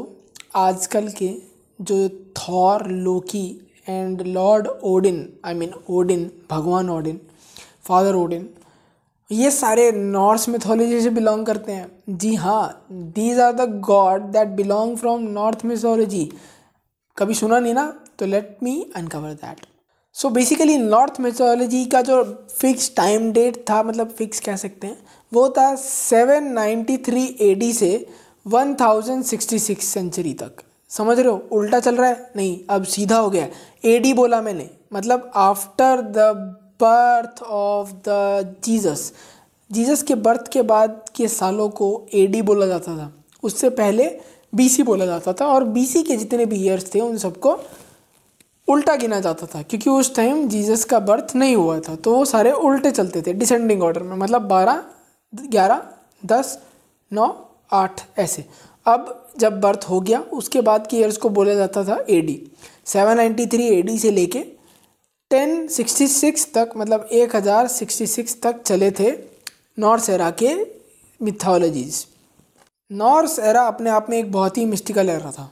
आजकल 0.58 1.08
के 1.13 1.34
जो 1.80 2.08
Thor, 2.38 2.88
Loki 2.88 3.47
and 3.89 4.21
lord 4.23 4.67
Odin 4.67 5.28
I 5.45 5.54
mean 5.54 5.73
Odin, 5.89 6.30
भगवान 6.52 6.89
ओडिन, 6.89 7.19
फादर 7.84 8.15
ओडिन, 8.15 8.49
ये 9.30 9.49
सारे 9.52 9.91
नॉर्स 9.91 10.47
मिथोलॉजी 10.49 11.02
से 11.02 11.10
बिलोंग 11.10 11.45
करते 11.45 11.71
हैं। 11.71 12.17
जी 12.17 12.34
हाँ 12.36 12.86
these 12.91 13.39
are 13.39 13.52
the 13.54 13.69
god 13.82 14.21
that 14.32 14.47
belong 14.58 14.95
from 14.97 15.21
north 15.32 15.65
mythology 15.65 16.30
कभी 17.17 17.34
सुना 17.34 17.60
नहीं 17.60 17.73
ना? 17.73 17.93
तो 18.19 18.25
let 18.25 18.58
me 18.63 18.91
uncover 18.95 19.34
that 19.34 19.65
so 20.13 20.29
basically 20.29 20.77
north 20.77 21.19
mythology 21.19 21.86
का 21.86 22.01
जो 22.01 22.23
फिक्स 22.58 22.91
टाइम 22.95 23.32
डेट 23.32 23.58
था 23.69 23.84
मतलब 23.84 24.10
फिक्स 24.10 24.39
कह 24.39 24.55
सकते 24.55 24.88
हैं, 24.88 24.97
वो 25.34 25.49
था 25.49 25.75
793 25.77 27.27
एडी 27.41 27.73
से 27.73 28.08
1066 28.47 29.82
सेंचुरी 29.82 30.34
तक. 30.34 30.51
समझ 30.89 31.19
रहे 31.19 31.29
हो? 31.29 31.47
उल्टा 31.51 31.79
चल 31.79 31.95
रहा 31.95 32.10
है? 32.10 32.32
नहीं, 32.36 32.60
अब 32.69 32.84
सीधा 32.84 33.17
हो 33.17 33.29
गया 33.29 33.47
एडी 33.86 34.13
बोला 34.13 34.41
मैंने 34.41 34.69
मतलब 34.93 35.32
after 35.36 36.01
the 36.01 36.17
birth 36.84 37.43
of 37.43 37.91
the 38.08 38.55
Jesus 38.63 39.12
Jesus 39.71 40.03
के 40.03 40.15
बर्थ 40.15 40.47
के 40.47 40.62
बाद 40.62 41.03
के 41.15 41.27
सालों 41.27 41.69
को 41.69 42.08
एडी 42.13 42.41
बोला 42.41 42.65
जाता 42.65 42.97
था। 42.97 43.13
उससे 43.43 43.69
पहले 43.69 44.19
बीसी 44.55 44.84
बोला 44.84 45.05
जाता 45.05 45.34
था 45.34 45.47
और 45.47 45.63
बीसी 45.63 46.03
के 46.03 46.15
जितने 46.17 46.45
भी 46.45 46.55
ईयर्स 46.55 46.95
थे, 46.95 46.99
उन 46.99 47.17
सबको 47.17 47.60
उल्टा 48.69 48.95
गिना 48.95 49.19
जाता 49.19 49.45
था, 49.45 49.62
क्योंकि 49.62 49.89
उस 49.89 50.15
टाइम 50.15 50.47
जीसस 50.49 50.84
का 50.86 50.99
बर्थ 51.01 51.36
नहीं 51.36 51.55
हुआ 51.55 51.79
था 51.79 51.95
तो 51.97 52.15
वो 52.15 52.25
सारे 52.27 52.51
उल्टे 52.51 52.91
चलते 52.91 53.21
थे 53.21 53.34
डिसेंडिंग 53.36 53.84
ऑर्डर 53.84 54.03
में 54.03 54.15
मतलब 54.17 54.47
बारह, 54.47 54.84
ग्यारह, 55.34 55.82
दस, 56.25 56.58
नौ, 57.12 57.27
आठ, 57.73 58.01
ऐसे। 58.19 58.45
अब 58.86 59.15
जब 59.39 59.60
बर्थ 59.62 59.86
हो 59.89 59.99
गया, 60.01 60.19
उसके 60.19 60.62
बाद 60.62 60.88
के 60.88 60.97
ईयर्स 60.97 61.17
को 61.17 61.29
बोला 61.32 61.53
जाता 61.55 61.84
था 61.84 61.97
A 62.10 62.21
D 62.21 62.41
seven 62.86 63.17
ninety 63.17 63.45
three 63.47 63.67
A 63.69 63.82
D 63.82 63.97
से 63.99 64.12
लेके 64.12 64.39
टेन 65.32 65.67
सिक्सटी 65.69 66.08
सिक्स 66.08 66.47
तक 66.53 66.69
मतलब 66.77 67.10
एक 67.13 67.36
हज़ार 67.36 67.67
सिक्सटी 67.69 68.08
सिक्स 68.08 68.41
तक 68.43 68.62
चले 68.63 68.91
थे 68.91 69.12
नॉर्थ 69.79 70.10
एरा 70.10 70.29
के 70.41 70.55
मिथोलॉजीज़ 71.21 72.03
नॉर्स 72.91 73.38
एरा 73.41 73.62
अपने 73.67 73.89
आप 73.89 74.10
में 74.10 74.17
एक 74.17 74.32
बहुत 74.32 74.58
ही 74.58 74.65
मिस्टिकल 74.65 75.10
एरा 75.10 75.32
था। 75.32 75.49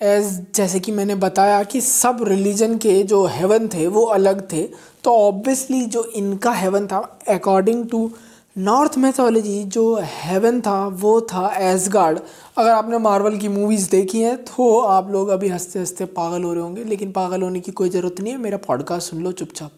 एज 0.00 0.26
जैसे 0.54 0.80
कि 0.80 0.92
मैंने 0.92 1.14
बताया 1.14 1.62
कि 1.62 1.80
सब 1.80 2.18
रिलीजन 2.22 2.76
के 2.78 3.02
जो 3.02 3.24
हेवन 3.26 3.68
थे, 3.68 3.86
वो 3.86 4.04
अलग 4.04 4.42
थे 4.52 4.62
तो 5.04 5.12
ऑब्वियसली 5.18 5.84
जो 5.86 6.04
इनका 6.16 6.52
हेवन 6.52 6.86
था 6.86 6.98
अकॉर्डिंग 7.28 7.84
टू 7.88 8.10
नॉर्थ 8.56 8.96
मैथोलॉजी 8.98 9.62
जो 9.64 9.82
हेवन 10.02 10.60
था, 10.60 10.86
वो 10.86 11.20
था 11.22 11.48
एसगार्ड 11.60 12.18
अगर 12.58 12.70
आपने 12.70 12.98
मार्वल 12.98 13.36
की 13.38 13.48
मूवीज़ 13.48 13.88
देखी 13.90 14.20
हैं 14.20 14.36
तो 14.44 14.78
आप 14.80 15.10
लोग 15.10 15.28
अभी 15.28 15.48
हँसते 15.48 15.78
हँसते 15.78 16.04
पागल 16.04 16.42
हो 16.42 16.52
रहे 16.52 16.62
होंगे, 16.62 16.84
लेकिन 16.84 17.12
पागल 17.12 17.42
होने 17.42 17.60
की 17.60 17.72
कोई 17.72 17.88
ज़रूरत 17.90 18.20
नहीं 18.20 18.32
है, 18.32 18.38
मेरा 18.38 18.58
पॉडकास्ट 18.58 19.10
सुन 19.10 19.22
लो 19.24 19.32
चुपचाप। 19.32 19.70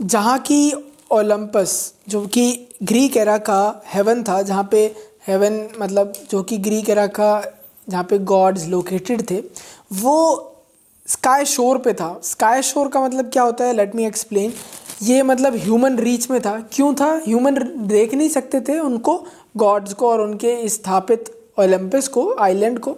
जहाँ 0.00 0.38
की 0.38 0.72
ओलंपस 1.12 1.94
जो 2.08 2.26
कि 2.26 2.68
ग्रीक 2.82 3.16
एरा 3.16 3.36
का 3.38 3.82
हेवन 3.86 4.22
था, 4.22 4.40
जहाँ 4.42 4.68
पे 4.70 4.84
हेवन 5.26 5.66
मतलब 5.80 6.12
जो 6.30 6.42
कि 6.42 6.58
ग्रीक 6.58 6.90
एरा 6.90 7.06
का 7.06 7.42
जहाँ 7.88 8.04
पे 8.04 8.18
गॉड्स 8.18 8.66
लोकेटेड 8.66 9.30
थे, 9.30 9.42
वो 9.92 10.50
स्काई 11.06 11.44
शोर 11.44 11.78
पे 11.78 11.92
था। 11.92 12.20
स्काई 12.24 12.62
शोर 12.62 12.88
का 12.88 13.00
मतलब 13.00 13.30
क्या 13.30 13.42
होता 13.42 13.64
है? 13.64 13.72
लेट 13.72 13.94
मी 13.94 14.06
एक्सप्लेन 14.06 14.52
ये 15.02 15.22
मतलब 15.22 15.56
ह्यूमन 15.56 15.98
रीच 15.98 16.30
में 16.30 16.40
था। 16.40 16.68
क्यों 16.72 16.94
था? 16.94 17.20
ह्यूमन 17.26 17.54
देख 17.76 18.14
नहीं 18.14 18.28
सकते 18.28 18.60
थे 18.60 18.78
उनको 18.78 19.24
गॉड्स 19.56 19.94
को 19.94 20.08
और 20.08 20.20
उनके 20.20 20.68
स्थापित 20.68 21.52
ओलंपस 21.58 22.08
को 22.08 22.34
आइलैंड 22.34 22.78
को। 22.78 22.96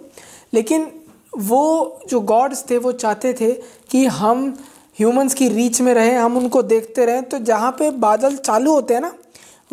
लेकिन 0.53 0.91
वो 1.37 1.99
जो 2.09 2.19
गॉड्स 2.19 2.65
थे, 2.69 2.77
वो 2.77 2.91
चाहते 2.91 3.33
थे 3.33 3.51
कि 3.89 4.05
हम 4.05 4.57
ह्यूमंस 4.99 5.33
की 5.33 5.49
रीच 5.49 5.81
में 5.81 5.93
रहें, 5.93 6.17
हम 6.17 6.37
उनको 6.37 6.61
देखते 6.63 7.05
रहें। 7.05 7.23
तो 7.23 7.39
जहाँ 7.39 7.71
पे 7.71 7.91
बादल 7.91 8.35
चालू 8.35 8.71
होते 8.71 8.93
हैं 8.93 9.01
ना, 9.01 9.13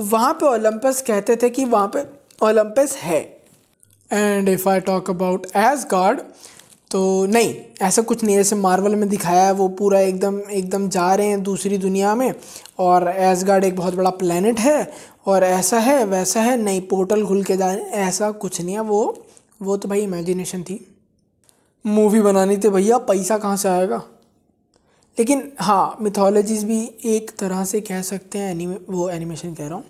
वहाँ 0.00 0.34
पे 0.34 0.46
ओलंपस 0.46 1.02
कहते 1.06 1.36
थे 1.36 1.50
कि 1.50 1.64
वहाँ 1.64 1.88
पे 1.88 2.04
ओलंपस 2.46 2.96
है। 2.96 3.33
And 4.14 4.48
if 4.48 4.68
I 4.68 4.80
talk 4.80 5.10
about 5.10 5.46
Asgard 5.90 6.20
तो 6.90 7.26
नहीं, 7.26 7.54
ऐसा 7.82 8.02
कुछ 8.02 8.22
नहीं 8.24 8.36
ऐसे 8.38 8.56
मार्वल 8.56 8.94
में 8.94 9.08
दिखाया 9.08 9.44
है, 9.44 9.52
वो 9.52 9.68
पूरा 9.68 10.00
एकदम 10.00 10.38
एकदम 10.50 10.88
जा 10.88 11.14
रहे 11.14 11.26
हैं 11.26 11.42
दूसरी 11.42 11.78
दुनिया 11.78 12.14
में। 12.14 12.34
और 12.78 13.08
एज 13.08 13.42
गार्ड 13.44 13.64
एक 13.64 13.76
बहुत 13.76 13.94
बड़ा 13.94 14.10
प्लानट 14.10 14.60
है, 14.60 14.92
और 15.26 15.44
ऐसा 15.44 15.78
है, 15.78 16.04
वैसा 16.04 16.40
है, 16.40 16.56
नहीं 16.56 16.80
पोर्टल 16.80 17.26
खुल 17.26 17.42
के 17.44 17.56
जा 17.56 17.72
रहे 17.72 17.84
हैं, 17.84 17.90
ऐसा 17.90 18.30
कुछ 18.30 18.60
नहीं 18.60 18.74
है। 18.74 18.80
वो 18.80 19.26
वो 19.62 19.76
तो 19.76 19.88
भाई 19.88 20.00
इमेजिनेशन 20.00 20.62
थी। 20.62 20.80
मूवी 21.84 22.20
बनानी 22.20 22.56
थी 22.56 22.68
भैया, 22.68 22.98
पैसा 22.98 23.38
कहाँ 23.38 23.56
से 23.56 23.68
आएगा? 23.68 24.02
लेकिन 25.18 25.52
हाँ 25.60 25.96
मिथोलॉजीज़ 26.00 26.66
भी 26.66 26.80
एक 27.06 27.30
तरह 27.38 27.64
से 27.64 27.80
कह 27.80 28.02
सकते 28.02 28.38
हैं 28.38 28.50
एनिमे 28.50 28.76
वो 28.90 29.08
एनिमेशन 29.10 29.54
कह 29.54 29.66
रहा 29.66 29.74
हूँ। 29.74 29.84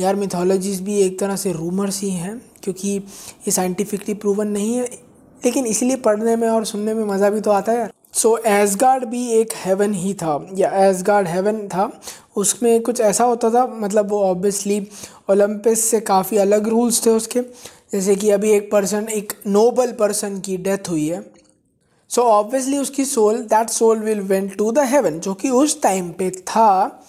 यार 0.00 0.16
मिथोलॉजीज़ 0.16 0.82
भी 0.82 1.00
एक 1.00 1.18
तरह 1.20 1.36
से 1.36 1.52
रूमर्स 1.52 2.00
ही 2.00 2.10
हैं। 2.10 2.40
क्योंकि 2.62 2.88
ये 2.88 3.50
साइंटिफिकली 3.50 4.14
प्रूवन 4.14 4.48
नहीं 4.48 4.74
है, 4.74 4.84
लेकिन 5.42 5.66
इसलिए 5.66 5.96
पढ़ने 5.98 6.36
में 6.36 6.48
और 6.48 6.64
सुनने 6.64 6.94
में 6.94 7.04
मज़ा 7.04 7.30
भी 7.30 7.40
तो 7.40 7.50
आता 7.50 7.72
है। 7.72 7.90
सो 8.12 8.36
एसगार्ड 8.38 9.04
भी 9.04 9.26
एक 9.30 9.52
हेवन 9.56 9.92
ही 9.94 10.12
था, 10.14 10.46
या 10.54 10.70
एसगार्ड 10.86 11.28
हेवन 11.28 11.66
था। 11.68 11.90
उसमें 12.36 12.80
कुछ 12.82 13.00
ऐसा 13.00 13.24
होता 13.24 13.50
था 13.50 13.66
मतलब 13.66 14.10
वो 14.10 14.22
ऑब्वियसली 14.24 14.80
ओलंपिस 15.30 15.84
से 15.84 16.00
काफ़ी 16.02 16.36
अलग 16.36 16.68
रूल्स 16.68 17.04
थे 17.06 17.10
उसके। 17.10 17.40
जैसे 17.92 18.14
कि 18.16 18.30
अभी 18.30 18.50
एक 18.50 18.70
पर्सन 18.72 19.08
एक 19.08 19.32
नोबल 19.46 19.92
पर्सन 19.92 20.38
की 20.40 20.56
डेथ 20.58 20.88
हुई 20.90 21.06
है। 21.06 21.20
सो 22.10 22.20
so 22.20 22.28
ऑब्वियसली 22.28 22.78
उसकी 22.78 23.04
soul 23.04 23.38
that 23.44 23.70
soul 23.70 23.98
will 23.98 24.20
went 24.20 24.56
to 24.58 24.70
the 24.72 24.84
heaven 24.86 25.18
जो 25.20 25.34
कि 25.34 25.50
उस 25.50 25.80
टाइम 25.82 26.10
पे 26.10 26.30
था। 26.30 27.02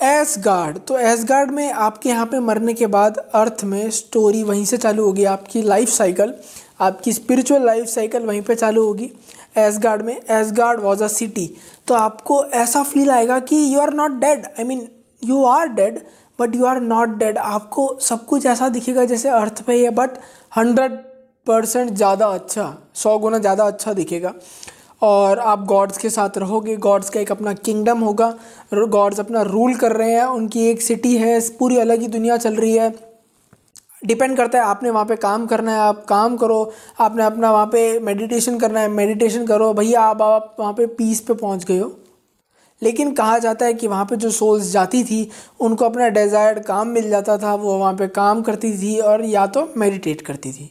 एस 0.00 0.34
गार्ड 0.38 0.78
तो 0.88 0.98
एस 0.98 1.24
गार्ड 1.28 1.50
में 1.50 1.70
आपके 1.72 2.08
यहाँ 2.08 2.26
पे 2.26 2.38
मरने 2.40 2.74
के 2.74 2.86
बाद 2.86 3.16
अर्थ 3.34 3.64
में 3.64 3.88
स्टोरी 3.90 4.42
वहीं 4.42 4.64
से 4.64 4.76
चालू 4.76 5.04
होगी, 5.04 5.24
आपकी 5.24 5.62
लाइफ 5.62 5.88
साइकिल 5.88 6.34
आपकी 6.80 7.12
स्पिरिचुअल 7.12 7.64
लाइफ 7.66 7.86
साइकिल 7.86 8.26
वहीं 8.26 8.42
पे 8.42 8.54
चालू 8.54 8.84
होगी। 8.84 9.10
एस 9.56 9.78
गार्ड 9.78 10.02
में 10.02 10.14
S 10.16 10.52
guard 10.52 10.80
was 10.80 11.02
a 11.04 11.08
city 11.08 11.50
तो 11.88 11.94
आपको 11.94 12.44
ऐसा 12.44 12.82
फील 12.82 13.10
आएगा 13.10 13.38
कि 13.40 13.56
you 13.74 13.80
are 13.80 13.94
not 13.94 14.20
dead 14.20 14.46
I 14.46 14.64
mean 14.64 14.86
you 15.22 15.44
are 15.46 15.68
dead 15.70 16.00
but 16.38 16.54
you 16.56 16.64
are 16.66 16.80
not 16.80 17.18
dead 17.18 17.38
आपको 17.38 17.88
सब 18.02 18.24
कुछ 18.26 18.46
ऐसा 18.46 18.68
दिखेगा 18.68 19.04
जैसे 19.04 19.28
अर्थ 19.30 19.62
पे 19.62 19.74
ही 19.74 19.82
है 19.84 19.90
बट 19.90 20.18
हंड्रेड 20.56 20.92
परसेंट 21.46 21.90
ज़्यादा 21.90 22.26
अच्छा 22.28 22.72
सौ 22.94 23.18
गुना 23.18 23.38
ज़्यादा 23.38 23.66
अच्छा 23.66 23.92
दिखेगा। 23.92 24.34
और 25.02 25.38
आप 25.38 25.64
गॉड्स 25.64 25.98
के 25.98 26.10
साथ 26.10 26.38
रहोगे। 26.38 26.76
गॉड्स 26.76 27.10
का 27.10 27.20
एक 27.20 27.32
अपना 27.32 27.52
किंगडम 27.54 27.98
होगा। 27.98 28.34
गॉड्स 28.74 29.20
अपना 29.20 29.42
रूल 29.42 29.74
कर 29.74 29.92
रहे 29.92 30.12
हैं। 30.12 30.24
उनकी 30.24 30.66
एक 30.66 30.82
सिटी 30.82 31.16
है। 31.16 31.38
पूरी 31.58 31.78
अलग 31.78 32.00
ही 32.00 32.08
दुनिया 32.08 32.36
चल 32.36 32.56
रही 32.56 32.76
है। 32.76 32.94
डिपेंड 34.04 34.36
करता 34.36 34.58
है, 34.58 34.64
आपने 34.64 34.90
वहाँ 34.90 35.04
पे 35.04 35.16
काम 35.16 35.46
करना 35.46 35.72
है, 35.72 35.78
आप 35.78 36.04
काम 36.04 36.36
करो। 36.36 36.72
आपने 37.00 37.24
अपना 37.24 37.50
वहाँ 37.52 37.66
पे 37.66 37.98
मेडिटेशन 38.00 38.58
करना 38.58 38.80
है 38.80 38.88
मेडिटेशन 38.88 39.46
करो। 39.46 39.72
भैया 39.74 40.00
आप 40.00 40.22
आप 40.22 40.56
वहाँ 40.60 40.72
पे 40.72 40.86
पीस 40.86 41.20
पे 41.20 41.34
पहुँच 41.34 41.64
गए 41.64 41.78
हो। 41.78 41.96
लेकिन 42.82 43.12
कहा 43.12 43.38
जाता 43.38 43.66
है 43.66 43.74
कि 43.74 43.86
वहाँ 43.86 44.04
पे 44.04 44.16
जो 44.16 44.30
सोल्स 44.30 44.70
जाती 44.72 45.02
थी, 45.04 45.28
उनको 45.60 45.84
अपना 45.84 46.08
डिज़ायर्ड 46.08 46.62
काम 46.64 46.88
मिल 46.88 47.08
जाता 47.10 47.38
था। 47.38 47.54
वो 47.54 47.78
वहाँ 47.78 47.94
पे 47.94 48.08
काम 48.08 48.42
करती 48.42 48.72
थी 48.72 48.98
और 48.98 49.24
या 49.24 49.46
तो 49.46 49.68
मेडिटेट 49.76 50.20
करती 50.20 50.52
थी। 50.52 50.70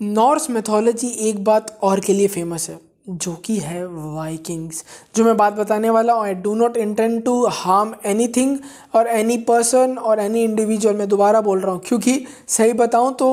नॉर्स 0.00 0.50
मेथोलॉजी 0.50 1.08
एक 1.28 1.42
बात 1.44 1.78
और 1.82 2.00
के 2.00 2.12
लिए 2.12 2.28
फ़ेमस 2.28 2.68
है। 2.70 2.87
जो 3.10 3.32
कि 3.34 3.56
है 3.56 3.86
वाइकिंग्स 3.86 4.84
जो 5.16 5.24
मैं 5.24 5.36
बात 5.36 5.52
बताने 5.52 5.90
वाला 5.90 6.12
हूँ 6.12 6.22
I 6.22 6.34
do 6.34 6.54
not 6.54 6.76
intend 6.76 7.22
to 7.24 7.46
harm 7.46 7.94
any 8.06 8.28
thing 8.28 8.58
और 8.94 9.06
एनी 9.06 9.38
पर्सन 9.38 9.96
और 9.98 10.20
एनी 10.20 10.42
इंडिविजुअल 10.44 10.96
मैं 10.96 11.08
दोबारा 11.08 11.40
बोल 11.40 11.60
रहा 11.60 11.72
हूँ, 11.72 11.80
क्योंकि 11.86 12.24
सही 12.48 12.72
बताऊँ 12.72 13.14
तो 13.14 13.28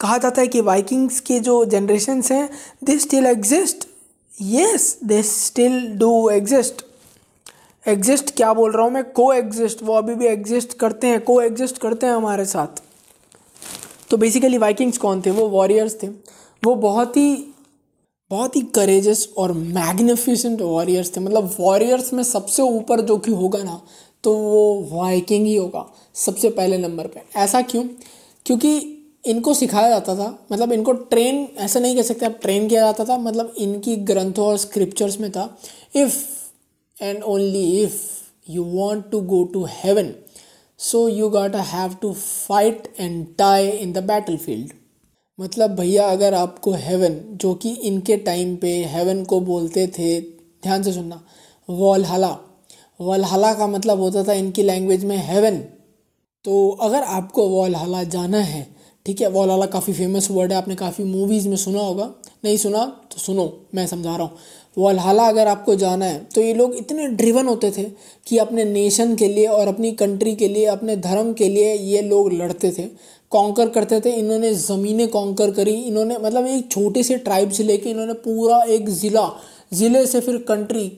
कहा 0.00 0.18
जाता 0.18 0.40
है 0.40 0.48
कि 0.48 0.60
वाइकिंग्स 0.60 1.20
के 1.20 1.40
जो 1.40 1.64
जनरेशन्स 1.64 2.32
हैं 2.32 2.48
they 2.84 2.98
still 2.98 3.26
exist 3.26 3.88
yes 4.40 4.98
they 5.04 5.22
still 5.22 5.86
do 5.98 6.28
exist 6.30 6.84
exist 7.86 8.34
क्या 8.36 8.52
बोल 8.54 8.72
रहा 8.72 8.84
हूँ 8.84 8.92
मैं? 8.92 9.04
को 9.04 9.32
एग्जिस्ट 9.32 9.82
वो 9.82 9.94
अभी 9.94 10.14
भी 10.14 10.26
एग्जिस्ट 10.26 10.78
करते 10.78 11.06
हैं 11.06 11.20
को 11.20 11.40
एग्जिस्ट 11.42 11.78
करते 11.78 12.06
हैं 12.06 12.14
हमारे 12.14 12.44
साथ। 12.44 12.82
तो 14.10 14.16
बेसिकली 14.16 14.58
वाइकिंग्स 14.58 14.98
कौन 14.98 15.22
थे? 15.26 15.30
वो 15.30 15.48
वॉरियर्स 15.48 15.96
थे। 16.02 16.06
वो 16.62 16.74
बहुत 16.74 17.16
ही 17.16 17.51
बहुत 18.32 18.56
ही 18.56 18.60
करेजस 18.74 19.28
और 19.38 19.52
मैग्निफिसेंट 19.52 20.60
वॉरियर्स 20.62 21.16
थे। 21.16 21.20
मतलब 21.20 21.54
वॉरियर्स 21.58 22.12
में 22.12 22.22
सबसे 22.24 22.62
ऊपर 22.62 23.00
जो 23.02 23.16
कि 23.18 23.30
होगा 23.32 23.62
ना 23.62 23.80
तो 24.24 24.34
वो 24.34 24.88
वाइकिंग 24.90 25.46
ही 25.46 25.54
होगा, 25.56 25.84
सबसे 26.14 26.48
पहले 26.50 26.78
नंबर 26.78 27.06
पे। 27.06 27.22
ऐसा 27.40 27.60
क्यों? 27.62 27.82
क्योंकि 28.46 28.76
इनको 29.24 29.54
सिखाया 29.54 29.88
जाता 29.88 30.14
था। 30.16 30.28
मतलब 30.52 30.72
इनको 30.72 30.92
ट्रेन 30.92 31.46
ऐसा 31.58 31.80
नहीं 31.80 31.96
कह 31.96 32.02
सकते 32.02 32.26
आप 32.26 32.38
ट्रेन 32.42 32.68
किया 32.68 32.80
जाता 32.80 33.04
था। 33.04 33.16
मतलब 33.18 33.54
इनकी 33.58 33.96
ग्रंथों 34.10 34.46
और 34.46 34.56
स्क्रिप्चर्स 34.58 35.18
में 35.20 35.30
था 35.32 35.44
if 35.96 36.16
and 36.96 37.22
only 37.22 37.64
if 37.82 38.00
you 38.50 38.64
want 38.64 39.10
to 39.10 39.20
go 39.26 39.42
to 39.52 39.64
heaven 39.70 40.12
so 40.80 41.06
you 41.08 41.28
got 41.30 41.56
have 41.74 41.96
to 42.02 42.12
fight 42.12 42.92
and 43.00 43.26
die 43.38 43.68
in 43.70 43.92
the 43.92 44.04
battle 44.04 44.36
field 44.36 44.72
मतलब 45.38 45.74
भैया, 45.76 46.06
अगर 46.06 46.34
आपको 46.34 46.72
हेवन 46.78 47.20
जो 47.34 47.54
कि 47.54 47.70
इनके 47.82 48.16
टाइम 48.18 48.54
पे 48.56 48.72
हेवन 48.86 49.24
को 49.24 49.40
बोलते 49.42 49.86
थे, 49.88 50.20
ध्यान 50.20 50.82
से 50.82 50.92
सुनना 50.92 51.22
वॉलहला 51.68 52.36
वॉलहला 53.00 53.52
का 53.54 53.66
मतलब 53.66 54.00
होता 54.00 54.22
था 54.24 54.32
इनकी 54.34 54.62
लैंग्वेज 54.62 55.04
में 55.04 55.16
हेवन 55.18 55.58
तो 56.44 56.68
अगर 56.82 57.02
आपको 57.02 57.48
वॉलहला 57.48 58.02
जाना 58.04 58.38
है, 58.38 58.66
ठीक 59.06 59.20
है 59.20 59.28
वॉलहला 59.30 59.66
काफ़ी 59.66 59.92
फ़ेमस 59.92 60.28
वर्ड 60.30 60.52
है, 60.52 60.58
आपने 60.58 60.74
काफ़ी 60.74 61.04
मूवीज़ 61.04 61.48
में 61.48 61.56
सुना 61.56 61.80
होगा। 61.80 62.04
नहीं 62.44 62.56
सुना 62.56 62.84
तो 63.12 63.18
सुनो, 63.18 63.52
मैं 63.74 63.86
समझा 63.86 64.16
रहा 64.16 64.26
हूँ। 64.26 64.36
वलहला 64.76 65.26
अगर 65.28 65.46
आपको 65.48 65.74
जाना 65.76 66.04
है 66.04 66.18
तो 66.26 66.40
ये 66.40 66.52
लोग 66.54 66.74
इतने 66.76 67.06
ड्रिवन 67.08 67.46
होते 67.46 67.70
थे 67.70 67.82
कि 68.26 68.38
अपने 68.38 68.64
नेशन 68.64 69.14
के 69.16 69.28
लिए 69.28 69.46
और 69.48 69.68
अपनी 69.68 69.92
कंट्री 69.94 70.34
के 70.36 70.48
लिए, 70.48 70.64
अपने 70.66 70.96
धर्म 70.98 71.32
के 71.32 71.48
लिए 71.48 71.74
ये 71.74 72.02
लोग 72.02 72.32
लड़ते 72.32 72.70
थे। 72.78 72.88
कॉन्कर 73.32 73.68
करते 73.70 74.00
थे, 74.00 74.10
इन्होंने 74.12 74.52
ज़मीनें 74.56 75.06
कॉन्कर 75.10 75.50
करी, 75.52 75.72
इन्होंने 75.72 76.16
मतलब 76.18 76.46
एक 76.48 76.70
छोटे 76.70 77.02
से 77.02 77.16
ट्राइब 77.18 77.50
से 77.50 77.64
लेके 77.64 77.90
इन्होंने 77.90 78.12
पूरा 78.20 78.62
एक 78.64 78.88
ज़िला, 78.90 79.30
ज़िले 79.72 80.06
से 80.06 80.20
फिर 80.20 80.36
कंट्री 80.48 80.90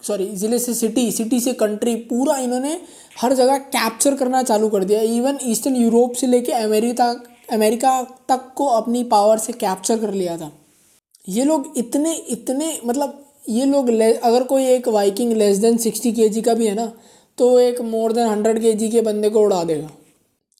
सॉरी 0.00 0.26
ज़िले 0.36 0.58
से 0.58 0.74
सिटी 0.74 1.10
सिटी 1.12 1.40
से 1.40 1.52
कंट्री 1.54 1.94
पूरा 2.04 2.36
इन्होंने 2.38 2.78
हर 3.18 3.32
जगह 3.34 3.58
कैप्चर 3.58 4.14
करना 4.16 4.42
चालू 4.42 4.68
कर 4.68 4.84
दिया। 4.84 5.00
इवन 5.02 5.38
ईस्टर्न 5.44 5.76
यूरोप 5.76 6.14
से 6.14 6.26
लेके 6.26 6.52
अमेरिका 6.54 7.08
अमेरिका 7.52 8.02
तक 8.28 8.52
को 8.56 8.66
अपनी 8.66 9.02
पावर 9.06 9.38
से 9.38 9.52
कैप्चर 9.54 9.98
कर 9.98 10.12
लिया 10.12 10.36
था। 10.36 10.50
ये 11.28 11.44
लोग 11.44 11.72
इतने 11.76 12.14
इतने 12.30 12.72
मतलब 12.86 13.22
ये 13.48 13.64
लोग 13.66 13.88
अगर 13.90 14.42
कोई 14.44 14.66
एक 14.66 14.88
वाइकिंग 14.90 15.32
लेस 15.34 15.58
देन 15.58 15.76
सिक्सटी 15.78 16.12
के 16.12 16.28
का 16.42 16.54
भी 16.54 16.66
है 16.66 16.74
ना 16.74 16.90
तो 17.38 17.58
एक 17.60 17.80
मोर 17.84 18.12
देन 18.12 18.28
हंड्रेड 18.28 18.60
के 18.60 18.88
के 18.88 19.00
बंदे 19.02 19.30
को 19.30 19.40
उड़ा 19.40 19.62
देगा। 19.64 19.88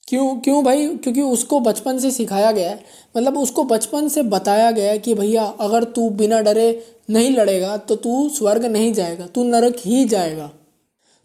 क्यों 0.08 0.36
क्यों 0.36 0.64
भाई? 0.64 0.86
क्योंकि 0.88 1.22
उसको 1.22 1.60
बचपन 1.60 1.98
से 1.98 2.10
सिखाया 2.10 2.50
गया 2.52 2.70
है। 2.70 2.84
मतलब 3.16 3.38
उसको 3.38 3.64
बचपन 3.64 4.08
से 4.08 4.22
बताया 4.22 4.70
गया 4.70 4.90
है 4.90 4.98
कि 4.98 5.14
भैया, 5.14 5.44
अगर 5.60 5.84
तू 5.84 6.10
बिना 6.10 6.40
डरे 6.40 6.86
नहीं 7.10 7.30
लड़ेगा 7.30 7.76
तो 7.76 7.96
तू 7.96 8.28
स्वर्ग 8.28 8.64
नहीं 8.64 8.92
जाएगा, 8.92 9.26
तू 9.26 9.44
नरक 9.44 9.76
ही 9.78 10.04
जाएगा। 10.04 10.50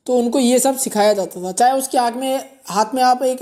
तो 0.06 0.18
उनको 0.18 0.40
ये 0.40 0.60
सब 0.60 0.78
सिखाया 0.78 1.14
जाता 1.14 1.44
था। 1.44 1.52
चाहे 1.52 1.74
उसके 1.74 1.98
आँख 1.98 2.16
में, 2.16 2.50
हाथ 2.66 2.86
में 2.96 3.04
आप 3.04 3.24
एक 3.24 3.40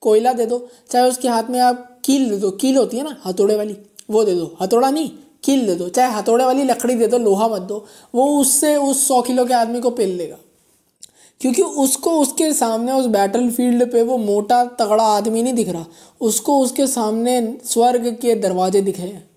कोयला 0.00 0.32
दे 0.32 0.46
दो, 0.46 0.68
चाहे 0.90 1.08
उसके 1.08 1.28
हाथ 1.28 1.44
में 1.50 1.60
आप 1.60 2.00
कील 2.04 2.30
दे 2.30 2.36
दो, 2.36 2.50
कील 2.50 2.76
होती 2.76 2.96
है 2.96 3.04
ना, 3.04 3.16
हथौड़े 3.26 3.56
वाली, 3.56 3.76
वो 4.10 4.24
दे 4.24 4.34
दो। 4.34 4.56
हथौड़ा 4.62 4.90
नहीं, 4.90 5.10
कील 5.44 5.66
दे 5.66 5.74
दो। 5.74 5.88
चाहे 5.88 6.12
हथौड़े 6.14 6.44
वाली 6.44 6.62
लकड़ी 6.62 6.94
दे 6.94 7.06
दो, 7.06 7.18
लोहा 7.18 7.48
मत 7.48 7.62
दो, 7.62 7.86
वो 8.14 8.40
उससे 8.40 8.76
उस 8.76 9.08
सौ 9.08 9.22
किलो 9.22 9.44
के 9.44 9.54
आदमी 9.54 9.80
को 9.80 9.90
पेल 9.90 10.16
लेगा 10.16 10.36
क्योंकि 11.40 11.62
उसको 11.62 12.10
उसके 12.10 12.52
सामने 12.52 12.92
उस 12.92 13.06
बैटल 13.06 13.50
फ़ील्ड 13.50 13.92
पे 13.92 14.02
वो 14.02 14.16
मोटा 14.18 14.64
तगड़ा 14.64 15.04
आदमी 15.04 15.42
नहीं 15.42 15.54
दिख 15.54 15.68
रहा। 15.68 15.86
उसको 16.20 16.58
उसके 16.60 16.86
सामने 16.86 17.58
स्वर्ग 17.64 18.06
के 18.22 18.34
दरवाजे 18.34 18.80
दिखे 18.82 19.02
हैं। 19.02 19.30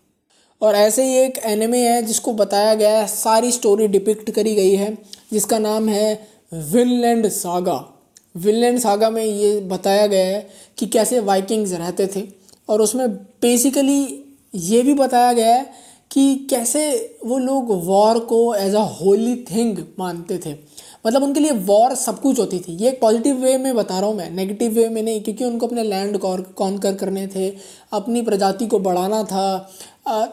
और 0.61 0.75
ऐसे 0.75 1.03
ही 1.03 1.15
एक 1.15 1.37
एनिमे 1.37 1.79
है 1.79 2.01
जिसको 2.01 2.33
बताया 2.33 2.73
गया 2.73 2.89
है, 2.89 3.07
सारी 3.07 3.51
स्टोरी 3.51 3.87
डिपिक्ट 3.87 4.31
करी 4.31 4.55
गई 4.55 4.71
है, 4.71 4.97
जिसका 5.33 5.59
नाम 5.59 5.89
है 5.89 6.27
विनलैंड 6.53 7.27
सागा 7.27 7.93
विनलैंड 8.37 8.79
सागा 8.79 9.09
में 9.09 9.23
ये 9.23 9.59
बताया 9.59 10.07
गया 10.07 10.25
है 10.25 10.49
कि 10.77 10.85
कैसे 10.85 11.19
वाइकिंग्स 11.19 11.71
रहते 11.71 12.07
थे। 12.07 12.23
और 12.69 12.81
उसमें 12.81 13.09
बेसिकली 13.13 14.23
ये 14.55 14.81
भी 14.81 14.93
बताया 14.93 15.33
गया 15.33 15.55
है 15.55 15.69
कि 16.11 16.47
कैसे 16.49 17.15
वो 17.25 17.37
लोग 17.37 17.85
वॉर 17.85 18.19
को 18.19 18.55
एज 18.55 18.75
अ 18.75 18.81
होली 18.81 19.35
थिंग 19.35 19.77
मानते 19.99 20.37
थे। 20.37 20.55
मतलब 21.07 21.23
उनके 21.23 21.39
लिए 21.39 21.51
वॉर 21.65 21.93
सब 21.95 22.19
कुछ 22.21 22.39
होती 22.39 22.59
थी। 22.59 22.75
ये 22.77 22.89
एक 22.89 22.99
पॉजिटिव 23.01 23.35
वे 23.35 23.57
में 23.57 23.75
बता 23.75 23.99
रहा 23.99 24.09
हूँ 24.09 24.15
मैं, 24.15 24.29
नेगेटिव 24.31 24.71
वे 24.71 24.87
में 24.89 25.01
नहीं, 25.01 25.21
क्योंकि 25.21 25.45
उनको 25.45 25.67
अपने 25.67 25.83
लैंड 25.83 26.17
कॉन्कर 26.19 26.95
करने 26.95 27.27
थे, 27.27 27.49
अपनी 27.93 28.21
प्रजाति 28.21 28.67
को 28.67 28.79
बढ़ाना 28.79 29.23
था 29.25 29.69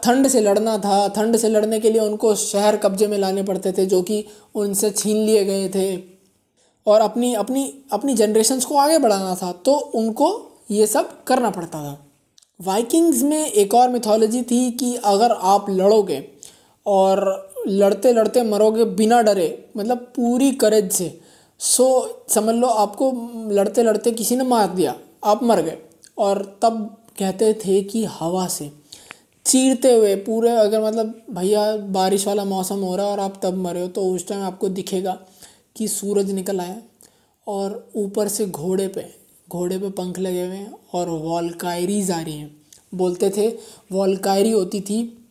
ठंड 0.04 0.28
से 0.28 0.40
लड़ना 0.40 0.76
था, 0.78 1.06
ठंड 1.08 1.36
से 1.36 1.48
लड़ने 1.48 1.78
के 1.80 1.90
लिए 1.90 2.00
उनको 2.00 2.34
शहर 2.36 2.76
कब्जे 2.76 3.06
में 3.06 3.16
लाने 3.18 3.42
पड़ते 3.42 3.72
थे, 3.72 3.86
जो 3.86 4.02
कि 4.02 4.24
उनसे 4.54 4.90
छीन 4.92 5.16
लिए 5.16 5.44
गए 5.44 5.68
थे। 5.68 5.96
और 6.86 7.00
अपनी 7.00 7.32
अपनी 7.34 7.72
अपनी 7.92 8.14
जनरेशन्स 8.14 8.64
को 8.64 8.76
आगे 8.78 8.98
बढ़ाना 8.98 9.34
था 9.34 9.52
तो 9.64 9.74
उनको 9.94 10.30
ये 10.70 10.86
सब 10.86 11.22
करना 11.24 11.50
पड़ता 11.50 11.78
था। 11.80 11.98
वाइकिंग्स 12.60 13.22
में 13.22 13.44
एक 13.44 13.74
और 13.74 13.88
मिथोलॉजी 13.90 14.42
थी 14.42 14.70
कि 14.72 14.94
अगर 15.04 15.32
आप 15.44 15.70
लड़ोगे 15.70 16.22
और 16.86 17.22
लड़ते 17.66 18.12
लड़ते 18.12 18.42
मरोगे 18.42 18.84
बिना 18.84 19.20
डरे 19.22 19.48
मतलब 19.76 19.98
पूरी 20.16 20.50
करेज 20.52 20.90
से। 20.92 21.18
सो 21.60 21.86
समझ 22.28 22.54
लो 22.54 22.66
आपको 22.68 23.10
लड़ते 23.52 23.82
लड़ते 23.82 24.10
किसी 24.12 24.36
ने 24.36 24.44
मार 24.44 24.68
दिया, 24.68 24.94
आप 25.24 25.42
मर 25.42 25.60
गए। 25.62 25.78
और 26.18 26.42
तब 26.62 26.84
कहते 27.18 27.52
थे 27.56 27.80
कि 27.82 28.04
हवा 28.10 28.46
से। 28.46 28.70
चीरते 29.46 29.94
हुए 29.94 30.14
पूरे 30.16 30.50
अगर 30.50 30.84
मतलब 30.84 31.14
भैया, 31.30 31.76
बारिश 31.76 32.26
वाला 32.26 32.44
मौसम 32.44 32.80
हो 32.80 32.94
रहा 32.96 33.06
है 33.06 33.12
और 33.12 33.20
आप 33.20 33.40
तब 33.42 33.56
मरे 33.56 33.80
हो 33.80 33.88
तो 33.88 34.04
उस 34.04 34.26
टाइम 34.28 34.42
आपको 34.42 34.68
दिखेगा 34.68 35.18
कि 35.76 35.88
सूरज 35.88 36.30
निकल 36.30 36.60
आया। 36.60 36.82
और 37.46 37.90
ऊपर 37.96 38.28
से 38.28 38.46
घोड़े 38.46 38.88
पे 38.88 39.04
घोड़े 39.48 39.78
पे 39.78 39.88
पंख 39.90 40.18
लगे 40.18 40.44
हुए 40.46 40.56
हैं 40.56 40.74
और 40.94 41.08
वॉलकायरीज 41.08 42.10
आ 42.10 42.20
रही 42.20 42.36
हैं। 42.36 42.56
बोलते 42.94 43.30
थे, 43.30 43.48
वॉलकायरी 43.92 44.50
होती 44.50 44.80
थी 44.80 45.23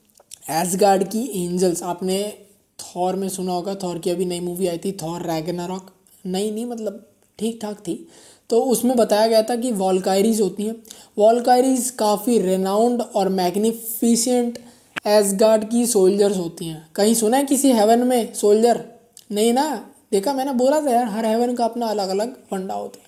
एसगार्ड 0.50 1.04
की 1.04 1.46
एंजल्स, 1.46 1.84
आपने 1.84 2.34
थॉर 2.80 3.16
में 3.16 3.30
सुना 3.30 3.52
होगा, 3.52 3.76
थॉर 3.76 4.00
की 4.00 4.10
अभी 4.10 4.26
नई 4.26 4.40
मूवी 4.40 4.68
आई 4.68 4.78
थी, 4.78 4.92
थॉर 4.92 5.22
रैगनारॉक। 5.22 5.92
नई 6.26 6.52
नहीं 6.52 6.66
मतलब 6.66 7.10
ठीक 7.40 7.60
ठाक 7.62 7.80
थी। 7.80 8.08
तो 8.50 8.62
उसमें 8.62 8.98
बताया 8.98 9.28
गया 9.28 9.42
था 9.42 9.56
कि 9.56 9.72
वॉलकायरीज 9.72 10.42
होती 10.42 10.64
हैं। 10.64 10.76
वॉलकायरीज 11.18 11.90
काफ़ी 11.90 12.40
रेनाउंड 12.40 13.02
और 13.02 13.30
मैग्निफिशेंट 13.30 14.60
एसगार्ड 15.08 15.70
की 15.70 15.86
सोल्जर्स 15.86 16.38
होती 16.38 16.66
हैं। 16.66 16.90
कहीं 16.96 17.14
सुना 17.14 17.38
है 17.38 17.46
किसी 17.46 17.72
हेवन 17.72 18.00
में 18.00 18.34
सोल्जर 18.34 18.86
नहीं 19.32 19.54
ना? 19.54 19.90
देखा 20.12 20.34
मैंने, 20.34 20.54
बोला 20.54 20.82
था 20.82 20.90
यार, 20.90 21.06
हर 21.06 21.26
हेवन 21.26 21.56
का 21.56 21.66
अपना 21.66 21.88
अलग 21.88 22.10
अलग 22.10 22.36
फंडा 22.36 22.74
होता 22.74 23.00
है। 23.00 23.06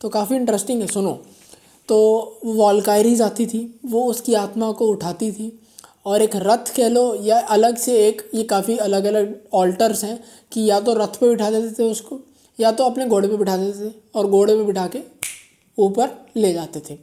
तो 0.00 0.08
काफ़ी 0.08 0.36
इंटरेस्टिंग 0.36 0.80
है, 0.80 0.86
सुनो। 0.86 1.22
तो 1.88 2.40
वॉलकायरीज 2.44 3.22
आती 3.22 3.46
थी, 3.46 3.80
वो 3.86 4.04
उसकी 4.04 4.34
आत्मा 4.34 4.72
को 4.72 4.86
उठाती 4.86 5.32
थी। 5.32 5.60
और 6.06 6.22
एक 6.22 6.36
रथ 6.36 6.74
कह 6.76 6.88
लो, 6.88 7.14
या 7.16 7.38
अलग 7.40 7.76
से 7.76 7.96
एक, 8.06 8.22
ये 8.34 8.42
काफ़ी 8.44 8.76
अलग 8.78 9.04
अलग 9.04 9.34
ऑल्टर्स 9.54 10.04
हैं 10.04 10.18
कि 10.52 10.68
या 10.70 10.80
तो 10.80 10.94
रथ 10.94 11.18
पे 11.20 11.28
बिठा 11.28 11.50
देते 11.50 11.74
थे 11.78 11.90
उसको, 11.90 12.20
या 12.58 12.72
तो 12.72 12.84
अपने 12.84 13.06
घोड़े 13.06 13.28
पे 13.28 13.36
बिठा 13.36 13.56
देते 13.56 13.88
थे 13.88 13.92
और 14.14 14.26
घोड़े 14.26 14.54
पे 14.54 14.64
बिठा 14.64 14.86
के 14.86 15.02
ऊपर 15.78 16.10
ले 16.36 16.52
जाते 16.52 16.82
थे। 16.90 16.98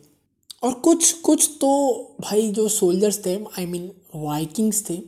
और 0.64 0.74
कुछ 0.80 1.12
कुछ 1.22 1.50
तो 1.62 1.70
भाई 2.22 2.50
जो 2.52 2.68
सोल्जर्स 2.70 3.26
थे 3.26 3.36
आई 3.60 3.66
मीन 3.66 3.92
वाइकिंग्स 4.16 4.84
थे, 4.90 5.02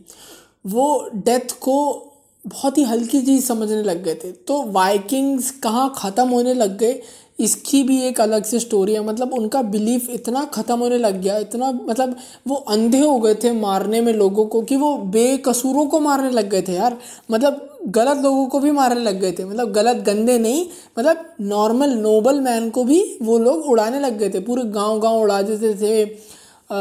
वो 0.65 1.09
डेथ 1.15 1.51
को 1.61 2.11
बहुत 2.45 2.77
ही 2.77 2.83
हल्की 2.83 3.21
चीज़ 3.21 3.45
समझने 3.45 3.81
लग 3.83 4.03
गए 4.03 4.15
थे। 4.15 4.31
तो 4.31 4.61
वाइकिंग्स 4.63 5.49
कहाँ 5.59 5.93
ख़त्म 5.97 6.27
होने 6.29 6.53
लग 6.53 6.77
गए? 6.77 7.01
इसकी 7.39 7.81
भी 7.83 7.99
एक 8.01 8.19
अलग 8.21 8.43
से 8.43 8.59
स्टोरी 8.59 8.93
है। 8.93 9.03
मतलब 9.05 9.33
उनका 9.33 9.61
बिलीफ 9.63 10.09
इतना 10.09 10.43
ख़त्म 10.53 10.77
होने 10.79 10.97
लग 10.97 11.21
गया 11.21 11.37
इतना 11.37 11.71
मतलब 11.71 12.15
वो 12.47 12.55
अंधे 12.55 12.99
हो 12.99 13.19
गए 13.19 13.35
थे 13.35 13.51
मारने 13.51 14.01
में 14.01 14.11
लोगों 14.13 14.45
को 14.45 14.61
कि 14.61 14.75
वो 14.75 14.95
बेकसूरों 15.13 15.85
को 15.85 15.99
मारने 15.99 16.29
लग 16.31 16.49
गए 16.49 16.61
थे 16.61 16.73
यार। 16.73 16.97
मतलब 17.31 17.61
गलत 17.87 18.17
लोगों 18.17 18.45
को 18.47 18.59
भी 18.59 18.71
मारने 18.71 19.01
लग 19.01 19.19
गए 19.21 19.31
थे। 19.31 19.45
मतलब 19.45 19.71
गलत 19.73 19.97
गंदे 20.05 20.37
नहीं 20.39 20.65
मतलब 20.99 21.25
नॉर्मल 21.43 21.93
नोबल 21.97 22.39
मैन 22.41 22.69
को 22.69 22.83
भी 22.83 23.03
वो 23.21 23.37
लोग 23.39 23.65
उड़ाने 23.65 23.99
लग 23.99 24.17
गए 24.19 24.29
थे। 24.29 24.39
पूरे 24.41 24.63
गाँव 24.71 24.99
गाँव 24.99 25.21
उड़ा 25.21 25.41
देते 25.41 25.73
थे 25.73 25.77
थे 25.77 26.03
आ, 26.03 26.77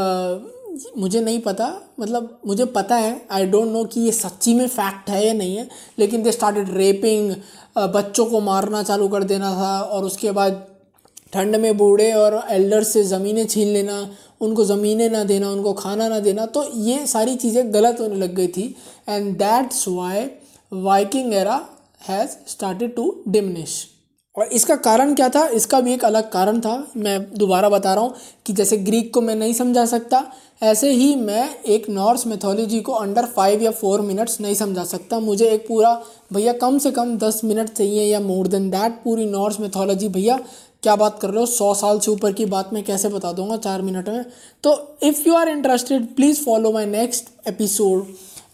मुझे 0.98 1.20
नहीं 1.20 1.40
पता। 1.40 1.66
मतलब 2.00 2.38
मुझे 2.46 2.64
पता 2.66 2.96
है 2.96 3.20
आई 3.30 3.46
डोंट 3.46 3.68
नो 3.68 3.84
कि 3.84 4.00
ये 4.00 4.12
सच्ची 4.12 4.54
में 4.54 4.66
फैक्ट 4.68 5.10
है 5.10 5.26
या 5.26 5.32
नहीं 5.34 5.56
है, 5.56 5.68
लेकिन 5.98 6.22
दे 6.22 6.32
स्टार्टेड 6.32 6.70
रेपिंग 6.74 7.34
बच्चों 7.76 8.26
को 8.26 8.40
मारना 8.42 8.82
चालू 8.82 9.08
कर 9.08 9.24
देना 9.24 9.50
था 9.52 9.78
और 9.80 10.04
उसके 10.04 10.30
बाद 10.32 10.66
ठंड 11.32 11.56
में 11.56 11.76
बूढ़े 11.76 12.12
और 12.14 12.40
एल्डर्स 12.50 12.92
से 12.92 13.02
ज़मीनें 13.04 13.46
छीन 13.46 13.68
लेना, 13.68 14.08
उनको 14.40 14.64
ज़मीनें 14.64 15.08
ना 15.10 15.22
देना, 15.24 15.50
उनको 15.50 15.72
खाना 15.74 16.08
ना 16.08 16.18
देना 16.20 16.46
तो 16.48 16.64
ये 16.76 17.06
सारी 17.06 17.34
चीज़ें 17.36 17.72
गलत 17.74 18.00
होने 18.00 18.16
लग 18.16 18.34
गई 18.34 18.48
थी। 18.48 18.74
And 19.08 19.34
that's 19.38 19.84
why 19.88 20.28
Viking 20.72 21.34
era 21.34 21.60
has 22.08 22.30
started 22.48 22.94
to 22.96 23.14
diminish 23.28 23.84
और 24.36 24.46
इसका 24.46 24.74
कारण 24.76 25.14
क्या 25.14 25.28
था? 25.28 25.46
इसका 25.46 25.80
भी 25.80 25.92
एक 25.92 26.04
अलग 26.04 26.30
कारण 26.30 26.60
था। 26.60 26.86
मैं 26.96 27.34
दोबारा 27.34 27.68
बता 27.68 27.94
रहा 27.94 28.04
हूँ 28.04 28.14
कि 28.46 28.52
जैसे 28.52 28.76
ग्रीक 28.76 29.12
को 29.14 29.20
मैं 29.20 29.34
नहीं 29.34 29.52
समझा 29.54 29.84
सकता, 29.86 30.24
ऐसे 30.62 30.90
ही 30.90 31.14
मैं 31.16 31.48
एक 31.66 31.88
नॉर्स 31.90 32.26
मेथोलॉजी 32.26 32.80
को 32.80 32.92
अंडर 32.92 33.26
फाइव 33.26 33.62
या 33.62 33.70
फोर 33.70 34.00
मिनट्स 34.00 34.40
नहीं 34.40 34.54
समझा 34.54 34.84
सकता। 34.84 35.18
मुझे 35.20 35.48
एक 35.50 35.66
पूरा, 35.68 35.94
भैया, 36.32 36.52
कम 36.52 36.78
से 36.78 36.90
कम 36.90 37.16
दस 37.18 37.40
मिनट 37.44 37.68
चाहिए 37.68 38.04
या 38.04 38.20
मोर 38.20 38.46
देन 38.46 38.68
दैट 38.70 38.92
पूरी 39.04 39.26
नॉर्स 39.26 39.60
मेथोलॉजी 39.60 40.08
भैया, 40.08 40.38
क्या 40.82 40.96
बात 40.96 41.18
कर 41.20 41.28
रहे 41.28 41.40
हो? 41.40 41.46
सौ 41.46 41.72
साल 41.74 41.98
से 41.98 42.10
ऊपर 42.10 42.32
की 42.32 42.44
बात 42.46 42.72
मैं 42.72 42.82
कैसे 42.84 43.08
बता 43.08 43.32
दूँगा 43.32 43.56
चार 43.56 43.82
मिनट 43.82 44.08
में? 44.08 44.24
तो 44.64 44.96
if 45.02 45.28
you 45.28 45.34
are 45.34 45.48
interested 45.48 46.14
please 46.16 46.44
follow 46.44 46.72
my 46.72 46.86
next 46.86 47.48
episode 47.48 48.06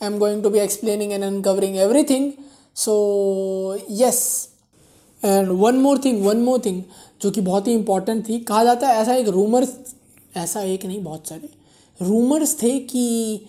I 0.02 0.06
am 0.06 0.18
going 0.18 0.42
to 0.42 0.50
be 0.50 0.58
explaining 0.58 1.12
and 1.12 1.24
uncovering 1.24 1.76
everything 1.76 2.30
so 2.76 3.78
yes 3.90 4.48
and 5.24 5.48
one 5.48 5.74
more 5.74 6.00
thing 6.04 6.26
one 6.26 6.36
more 6.36 6.62
thing 6.64 6.82
जो 7.22 7.30
कि 7.30 7.40
बहुत 7.40 7.68
ही 7.68 7.72
इंपॉर्टेंट 7.72 8.28
थी 8.28 8.40
कहा 8.40 8.64
जाता 8.64 8.88
है 8.88 8.94
ऐसा 8.94 9.14
एक 9.14 9.28
रूमर्स 9.28 9.94
ऐसा 10.36 10.60
एक 10.60 10.86
नहीं 10.86 11.04
बहुत 11.04 11.28
सारे 11.28 11.48
रूमर्स 12.02 12.62
थे 12.62 12.78
कि 12.78 13.40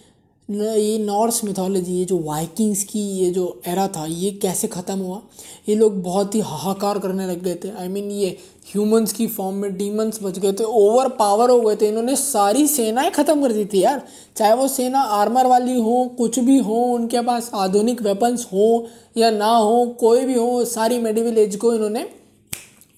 ये 0.52 0.98
नॉर्स 0.98 1.44
मिथोलॉजी 1.44 1.94
ये 1.94 2.06
जो 2.06 2.20
वाइकिंग्स 2.20 2.84
की 2.84 3.00
ये 3.00 3.32
जो 3.32 3.62
एरा 3.68 3.88
था 3.88 4.06
ये 4.06 4.32
कैसे 4.32 4.68
ख़त्म 4.68 5.00
हुआ? 5.00 5.22
ये 5.70 5.76
लोग 5.76 6.04
बहुत 6.04 6.36
ही 6.36 6.40
हाहाकार 6.40 7.00
करने 7.00 7.28
लग 7.28 7.44
गए 7.44 7.56
थे। 7.56 7.70
आई 7.70 7.88
I 7.88 7.92
मीन 7.92 8.04
mean, 8.04 8.18
ये 8.18 8.38
ह्यूमंस 8.72 9.14
की 9.14 9.28
फॉर्म 9.28 9.56
में 9.56 9.78
डीमंस 9.78 10.20
बच 10.24 10.38
गए 10.40 10.52
थे 10.54 10.64
ओवर 10.64 11.08
पावर 11.10 11.50
हो 11.50 11.60
गए 11.62 11.76
थे, 11.76 11.88
इन्होंने 11.88 12.16
सारी 12.16 12.68
सेनाएँ 12.68 13.10
ख़त्म 13.12 13.42
कर 13.42 13.52
दी 13.52 13.66
थी 13.66 13.80
यार। 13.80 14.02
चाहे 14.38 14.54
वो 14.54 14.68
सेना 14.68 15.00
आर्मर 15.00 15.48
वाली 15.48 15.80
हो, 15.80 16.06
कुछ 16.18 16.40
भी 16.40 16.58
हो, 16.60 16.82
उनके 16.94 17.22
पास 17.22 17.50
आधुनिक 17.56 18.02
वेपन्स 18.02 18.46
हो 18.46 18.88
या 19.18 19.32
ना 19.32 19.52
हो, 19.52 19.86
कोई 20.00 20.26
भी 20.26 20.34
हो, 20.34 20.64
सारी 20.66 21.00
मेडिवल 21.00 21.38
एज 21.38 21.56
को 21.56 21.74
इन्होंने 21.74 22.08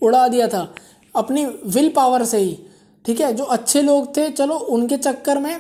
उड़ा 0.02 0.28
दिया 0.28 0.48
था। 0.48 0.68
अपनी 1.16 1.46
विल 1.46 1.90
पावर 1.90 2.24
से 2.26 2.38
ही, 2.38 2.58
ठीक 3.06 3.22
है? 3.22 3.34
जो 3.34 3.44
अच्छे 3.46 3.82
लोग 3.82 4.16
थे, 4.18 4.30
चलो 4.32 4.56
उनके 4.56 4.98
चक्कर 4.98 5.40
में 5.40 5.56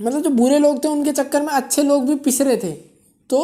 मतलब 0.00 0.22
जो 0.22 0.30
बुरे 0.30 0.58
लोग 0.58 0.82
थे, 0.84 0.88
उनके 0.88 1.12
चक्कर 1.12 1.42
में 1.42 1.48
अच्छे 1.48 1.82
लोग 1.82 2.06
भी 2.06 2.14
पिस 2.16 2.40
रहे 2.40 2.56
थे 2.56 2.72
तो 3.30 3.38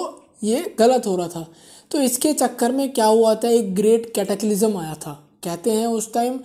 ये 0.45 0.75
गलत 0.79 1.07
हो 1.07 1.17
रहा 1.17 1.29
था। 1.29 1.47
तो 1.91 2.01
इसके 2.01 2.33
चक्कर 2.33 2.73
में 2.73 2.93
क्या 2.93 3.07
हुआ 3.07 3.35
था? 3.35 3.49
एक 3.49 3.75
ग्रेट 3.75 4.13
कैटेकलिज्म 4.15 4.77
आया 4.79 4.95
था। 4.97 5.13
कहते 5.45 5.71
हैं 5.71 5.87
उस 5.87 6.13
टाइम 6.15 6.41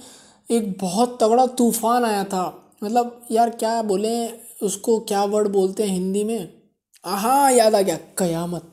एक 0.52 0.78
बहुत 0.82 1.18
तगड़ा 1.22 1.46
तूफ़ान 1.46 2.06
आया 2.06 2.24
था। 2.24 2.72
मतलब 2.84 3.22
यार, 3.32 3.50
क्या 3.50 3.82
बोले, 3.82 4.28
उसको 4.64 5.00
क्या 5.00 5.24
वर्ड 5.24 5.48
बोलते 5.48 5.84
हैं 5.84 5.90
हिंदी 5.90 6.24
में? 6.24 6.54
हाँ 7.06 7.52
याद 7.52 7.76
आ 7.76 7.82
गया, 7.82 7.98
कयामत। 8.18 8.72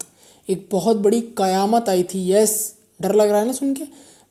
एक 0.50 0.68
बहुत 0.72 0.96
बड़ी 0.96 1.20
कयामत 1.20 1.88
आई 1.88 2.02
थी। 2.02 2.32
यस, 2.32 2.74
डर 3.02 3.14
लग 3.14 3.30
रहा 3.30 3.40
है 3.40 3.46
ना 3.46 3.52
सुन 3.52 3.74
के? 3.74 3.84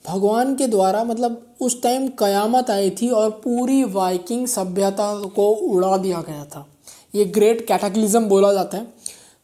भगवान 0.07 0.55
के 0.55 0.67
द्वारा 0.67 1.03
मतलब 1.03 1.55
उस 1.61 1.81
टाइम 1.81 2.07
कयामत 2.07 2.69
आई 2.69 2.89
थी 2.89 3.09
और 3.09 3.29
पूरी 3.29 3.83
वाइकिंग 3.83 4.47
सभ्यता 4.47 5.27
को 5.27 5.49
उड़ा 5.49 5.97
दिया 5.97 6.21
गया 6.21 6.45
था। 6.45 6.67
ये 7.15 7.25
ग्रेट 7.25 7.67
कैटाक्लिज्म 7.67 8.25
बोला 8.25 8.53
जाता 8.53 8.77
है। 8.77 8.93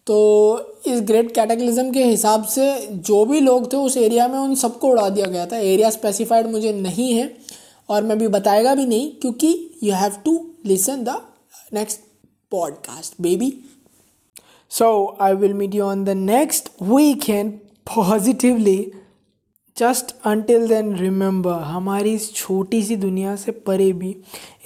तो 0.05 0.81
इस 0.88 1.01
ग्रेट 1.01 1.35
कैटेगलिज्म 1.35 1.91
के 1.91 2.03
हिसाब 2.03 2.43
से 2.43 2.88
जो 2.88 3.25
भी 3.25 3.39
लोग 3.39 3.73
थे 3.73 3.77
उस 3.77 3.97
एरिया 3.97 4.27
में 4.27 4.39
उन 4.39 4.55
सबको 4.55 4.88
उड़ा 4.88 5.09
दिया 5.09 5.25
गया 5.25 5.45
था। 5.45 5.57
एरिया 5.57 5.89
स्पेसिफाइड 5.89 6.47
मुझे 6.47 6.73
नहीं 6.73 7.13
है 7.13 7.38
और 7.89 8.03
मैं 8.03 8.17
भी 8.19 8.27
बताएगा 8.27 8.75
भी 8.75 8.85
नहीं 8.85 9.12
क्योंकि 9.12 9.71
you 9.83 9.93
have 9.93 10.12
to 10.25 10.51
listen 10.65 11.03
the 11.03 11.21
next 11.73 11.99
podcast 12.51 13.13
baby 13.21 13.53
so 14.69 15.17
I 15.21 15.33
will 15.33 15.53
meet 15.53 15.75
you 15.75 15.83
on 15.83 16.03
the 16.03 16.09
next 16.09 16.69
weekend 16.81 17.53
positively 17.95 18.91
just 19.77 20.15
until 20.25 20.67
then 20.67 20.95
remember 20.95 21.51
हमारी 21.51 22.13
इस 22.13 22.33
छोटी 22.33 22.83
सी 22.83 22.95
दुनिया 22.95 23.35
से 23.35 23.51
परे 23.51 23.93
भी 23.93 24.15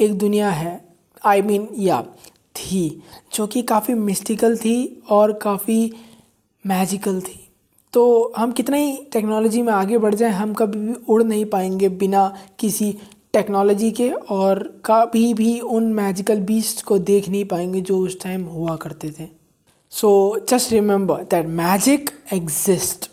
एक 0.02 0.18
दुनिया 0.18 0.50
है। 0.50 0.96
आई 1.26 1.42
मीन 1.42 1.68
या 1.78 2.06
थी, 2.56 3.02
जो 3.34 3.48
कि 3.48 3.62
काफ़ी 3.64 3.94
मिस्टिकल 3.94 4.58
थी 4.58 5.04
और 5.10 5.34
काफ़ी 5.34 5.94
मैजिकल 6.66 7.22
थी। 7.22 7.40
तो 7.94 8.34
हम 8.38 8.52
कितना 8.52 8.78
ही 8.78 8.96
टेक्नोलॉजी 9.14 9.62
में 9.62 9.74
आगे 9.74 9.98
बढ़ 9.98 10.16
जाएँ, 10.16 10.32
हम 10.34 10.54
कभी 10.54 10.80
भी 10.80 10.94
उड़ 11.10 11.24
नहीं 11.24 11.46
पाएँगे 11.46 11.90
बिना 11.90 12.28
किसी 12.60 12.92
टेक्नोलॉजी 13.34 13.92
के 13.92 14.10
और 14.12 14.60
कभी 14.86 15.34
भी 15.34 15.60
उन 15.60 15.94
मैजिकल 15.94 16.40
बीस्ट 16.42 16.84
को 16.86 16.98
देख 17.00 17.30
नहीं 17.30 17.46
पाएँगे 17.46 17.82
जो 17.82 17.98
उस 18.00 18.20
टाइम 18.22 18.44
हुआ 18.46 18.76
करते 18.76 19.12
थे। 19.20 19.28
So 19.92 20.12
just 20.50 20.72
remember 20.72 21.24
that 21.32 21.48
magic 21.48 22.10
exist 22.34 23.10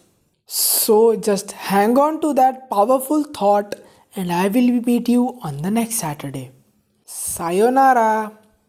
so 0.50 1.14
just 1.26 1.53
hang 1.70 1.98
on 1.98 2.16
to 2.18 2.33
that 2.33 2.61
powerful 2.70 3.24
thought 3.40 3.74
and 4.18 4.31
I 4.31 4.48
will 4.48 4.70
be 4.70 4.92
meet 4.92 5.09
you 5.09 5.26
on 5.46 5.61
the 5.62 5.66
next 5.74 6.00
Saturday 6.00 6.48
sayonara 7.09 8.31